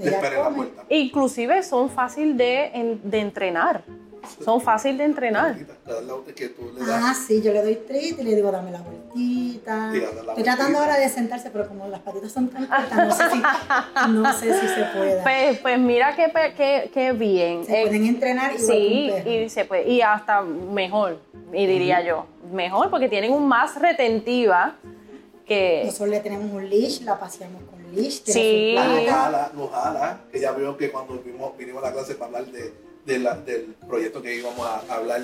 Ella 0.00 0.44
come. 0.44 0.68
Inclusive 0.88 1.62
son 1.62 1.90
fácil 1.90 2.36
de, 2.36 2.98
de 3.02 3.18
entrenar. 3.18 3.82
Son 4.44 4.60
fáciles 4.60 4.98
de 4.98 5.04
entrenar. 5.04 5.56
Ah, 6.86 7.14
sí, 7.14 7.42
yo 7.42 7.52
le 7.52 7.62
doy 7.62 7.76
treat 7.76 8.18
y 8.18 8.22
le 8.22 8.34
digo, 8.34 8.50
dame 8.50 8.70
la 8.70 8.80
vueltita. 8.80 9.92
Estoy 9.94 10.42
tratando 10.42 10.78
ahora 10.78 10.96
de 10.98 11.08
sentarse, 11.08 11.50
pero 11.50 11.68
como 11.68 11.86
las 11.88 12.00
patitas 12.00 12.32
son 12.32 12.48
tan 12.48 12.66
cortas, 12.66 13.08
no 13.08 13.14
sé 13.14 13.30
si, 13.30 13.42
no 14.10 14.32
sé 14.32 14.60
si 14.60 14.68
se 14.68 14.84
puede. 14.94 15.22
Pues, 15.22 15.58
pues 15.58 15.78
mira 15.78 16.14
qué, 16.14 16.30
qué, 16.56 16.90
qué 16.92 17.12
bien. 17.12 17.64
Se 17.64 17.82
pueden 17.82 18.06
entrenar 18.06 18.54
y 18.54 18.58
Sí, 18.58 19.10
y, 19.26 19.48
se 19.48 19.64
puede, 19.64 19.88
y 19.88 20.02
hasta 20.02 20.42
mejor, 20.42 21.18
y 21.52 21.66
diría 21.66 22.02
yo. 22.02 22.26
Mejor 22.52 22.90
porque 22.90 23.08
tienen 23.08 23.32
un 23.32 23.46
más 23.46 23.76
retentiva 23.76 24.76
que... 25.46 25.82
Nosotros 25.86 26.10
le 26.10 26.20
tenemos 26.20 26.50
un 26.50 26.68
leash, 26.68 27.02
la 27.02 27.18
paseamos 27.18 27.62
con 27.62 27.94
leash. 27.94 28.22
Sí. 28.24 28.74
Nos 28.76 29.06
jala, 29.06 29.50
nos 29.54 29.70
jala, 29.70 30.20
que 30.30 30.40
ya 30.40 30.52
veo 30.52 30.76
que 30.76 30.90
cuando 30.90 31.18
vinimos, 31.18 31.56
vinimos 31.56 31.82
a 31.82 31.88
la 31.88 31.92
clase 31.92 32.14
para 32.14 32.26
hablar 32.26 32.46
de 32.52 32.87
del 33.08 33.74
proyecto 33.86 34.20
que 34.20 34.36
íbamos 34.36 34.66
a, 34.66 34.82
hablar, 34.94 35.22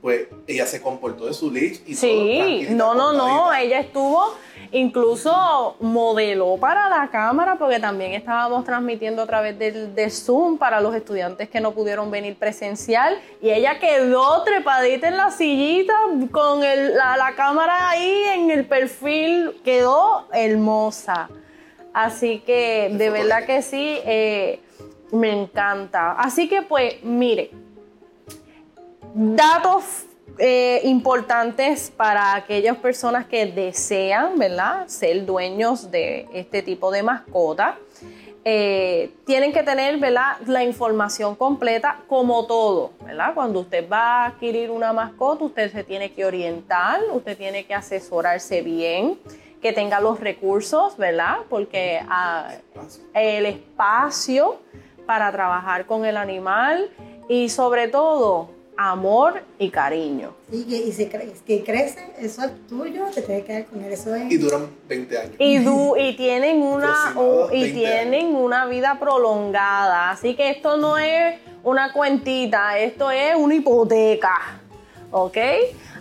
pues 0.00 0.26
ella 0.46 0.66
se 0.66 0.82
comportó 0.82 1.26
de 1.26 1.32
su 1.32 1.50
leash 1.50 1.80
y 1.86 1.94
Sí, 1.94 2.66
no, 2.70 2.94
no, 2.94 3.12
no, 3.12 3.54
ella 3.54 3.80
estuvo, 3.80 4.34
incluso 4.70 5.76
modeló 5.80 6.56
para 6.58 6.88
la 6.88 7.08
cámara 7.10 7.56
porque 7.58 7.80
también 7.80 8.12
estábamos 8.12 8.64
transmitiendo 8.64 9.22
a 9.22 9.26
través 9.26 9.58
del, 9.58 9.94
de 9.94 10.10
Zoom 10.10 10.58
para 10.58 10.80
los 10.80 10.94
estudiantes 10.94 11.48
que 11.48 11.60
no 11.60 11.72
pudieron 11.72 12.10
venir 12.10 12.36
presencial 12.36 13.18
y 13.40 13.50
ella 13.50 13.78
quedó 13.78 14.42
trepadita 14.42 15.08
en 15.08 15.16
la 15.16 15.30
sillita 15.30 15.94
con 16.30 16.60
la, 16.60 17.16
la 17.16 17.34
cámara 17.34 17.88
ahí 17.88 18.24
en 18.34 18.50
el 18.50 18.66
perfil, 18.66 19.52
quedó 19.64 20.26
hermosa. 20.32 21.30
Así 21.94 22.40
que 22.40 22.90
de 22.92 23.10
verdad 23.10 23.44
que 23.46 23.62
sí. 23.62 23.98
Eh, 24.04 24.60
me 25.12 25.30
encanta. 25.30 26.12
Así 26.12 26.48
que 26.48 26.62
pues, 26.62 27.02
mire, 27.04 27.50
datos 29.14 30.06
eh, 30.38 30.80
importantes 30.84 31.92
para 31.94 32.34
aquellas 32.34 32.76
personas 32.78 33.26
que 33.26 33.46
desean, 33.46 34.38
¿verdad? 34.38 34.88
Ser 34.88 35.24
dueños 35.24 35.90
de 35.90 36.26
este 36.32 36.62
tipo 36.62 36.90
de 36.90 37.02
mascota. 37.02 37.78
Eh, 38.44 39.12
tienen 39.24 39.52
que 39.52 39.62
tener, 39.62 39.98
¿verdad? 39.98 40.38
La 40.46 40.64
información 40.64 41.36
completa 41.36 42.00
como 42.08 42.46
todo, 42.46 42.90
¿verdad? 43.04 43.34
Cuando 43.34 43.60
usted 43.60 43.88
va 43.88 44.24
a 44.24 44.26
adquirir 44.26 44.70
una 44.70 44.92
mascota, 44.92 45.44
usted 45.44 45.70
se 45.70 45.84
tiene 45.84 46.12
que 46.12 46.24
orientar, 46.24 47.00
usted 47.12 47.36
tiene 47.36 47.66
que 47.66 47.74
asesorarse 47.74 48.62
bien, 48.62 49.20
que 49.60 49.72
tenga 49.72 50.00
los 50.00 50.18
recursos, 50.18 50.96
¿verdad? 50.96 51.36
Porque 51.48 52.00
ah, 52.08 52.52
el 53.14 53.46
espacio 53.46 54.58
para 55.06 55.30
trabajar 55.32 55.86
con 55.86 56.04
el 56.04 56.16
animal 56.16 56.90
y 57.28 57.48
sobre 57.48 57.88
todo 57.88 58.50
amor 58.76 59.42
y 59.58 59.70
cariño. 59.70 60.34
Y 60.50 60.64
que, 60.64 60.76
y 60.76 61.32
que 61.46 61.64
crece, 61.64 62.12
eso 62.18 62.44
es 62.44 62.66
tuyo, 62.66 63.04
te 63.14 63.22
tienes 63.22 63.44
que 63.44 63.46
quedar 63.46 63.64
con 63.66 63.84
él, 63.84 63.92
eso 63.92 64.14
es... 64.14 64.30
Y 64.30 64.38
duran 64.38 64.68
20 64.88 65.18
años. 65.18 65.34
Y, 65.38 65.56
y 65.56 66.16
tienen, 66.16 66.62
una, 66.62 67.14
y 67.52 67.72
tienen 67.72 68.34
una 68.34 68.66
vida 68.66 68.98
prolongada, 68.98 70.10
así 70.10 70.34
que 70.34 70.50
esto 70.50 70.76
no 70.76 70.98
es 70.98 71.38
una 71.62 71.92
cuentita, 71.92 72.78
esto 72.78 73.10
es 73.10 73.34
una 73.36 73.54
hipoteca, 73.54 74.60
¿ok? 75.10 75.38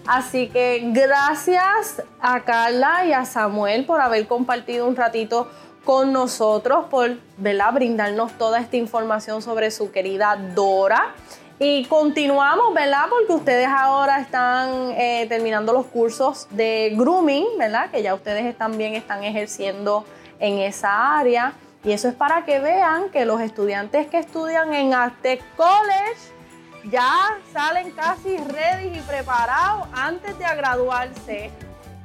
Así 0.07 0.47
que 0.47 0.81
gracias 0.91 2.01
a 2.19 2.43
Carla 2.43 3.05
y 3.05 3.13
a 3.13 3.25
Samuel 3.25 3.85
por 3.85 4.01
haber 4.01 4.27
compartido 4.27 4.87
un 4.87 4.95
ratito 4.95 5.47
con 5.83 6.13
nosotros 6.13 6.85
por 6.89 7.17
brindarnos 7.37 8.33
toda 8.37 8.59
esta 8.59 8.77
información 8.77 9.41
sobre 9.41 9.71
su 9.71 9.91
querida 9.91 10.35
Dora. 10.35 11.15
Y 11.59 11.85
continuamos, 11.85 12.73
¿verdad? 12.73 13.05
Porque 13.09 13.33
ustedes 13.33 13.67
ahora 13.67 14.19
están 14.19 14.91
eh, 14.97 15.27
terminando 15.29 15.73
los 15.73 15.85
cursos 15.85 16.47
de 16.49 16.93
grooming, 16.97 17.45
¿verdad? 17.59 17.91
Que 17.91 18.01
ya 18.01 18.15
ustedes 18.15 18.57
también 18.57 18.95
están 18.95 19.23
ejerciendo 19.23 20.05
en 20.39 20.57
esa 20.57 21.19
área. 21.19 21.53
Y 21.83 21.91
eso 21.91 22.07
es 22.07 22.15
para 22.15 22.45
que 22.45 22.59
vean 22.59 23.09
que 23.09 23.25
los 23.25 23.41
estudiantes 23.41 24.07
que 24.07 24.17
estudian 24.19 24.73
en 24.73 24.93
Aztec 24.93 25.43
College 25.55 26.89
ya 26.91 27.37
salen 27.53 27.91
casi 27.91 28.37
ready 28.37 28.97
y 28.97 29.01
preparados 29.01 29.87
antes 29.93 30.37
de 30.39 30.45
graduarse 30.45 31.51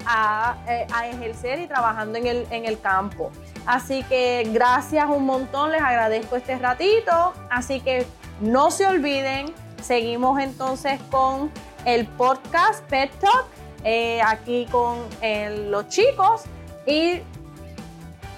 a, 0.05 0.57
eh, 0.69 0.87
ejercer 1.13 1.61
y 1.61 1.67
trabajando 1.67 2.19
en 2.19 2.65
el 2.67 2.81
campo. 2.81 3.33
Así 3.67 4.05
que 4.05 4.49
gracias 4.53 5.07
un 5.09 5.27
montón, 5.27 5.73
les 5.73 5.83
agradezco 5.83 6.37
este 6.37 6.57
ratito. 6.59 7.35
Así 7.51 7.81
que 7.81 8.07
no 8.41 8.71
se 8.71 8.87
olviden, 8.87 9.53
seguimos 9.83 10.41
entonces 10.41 11.01
con 11.11 11.51
el 11.85 12.07
podcast 12.07 12.85
Pet 12.85 13.11
Talk, 13.21 13.47
eh, 13.85 14.21
aquí 14.23 14.67
con 14.71 14.99
eh, 15.21 15.67
los 15.69 15.89
chicos. 15.89 16.43
Y 16.87 17.21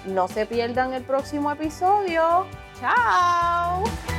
no 0.05 0.27
se 0.27 0.45
pierdan 0.45 0.93
el 0.93 1.03
próximo 1.03 1.51
episodio. 1.51 2.45
Chao. 2.79 4.18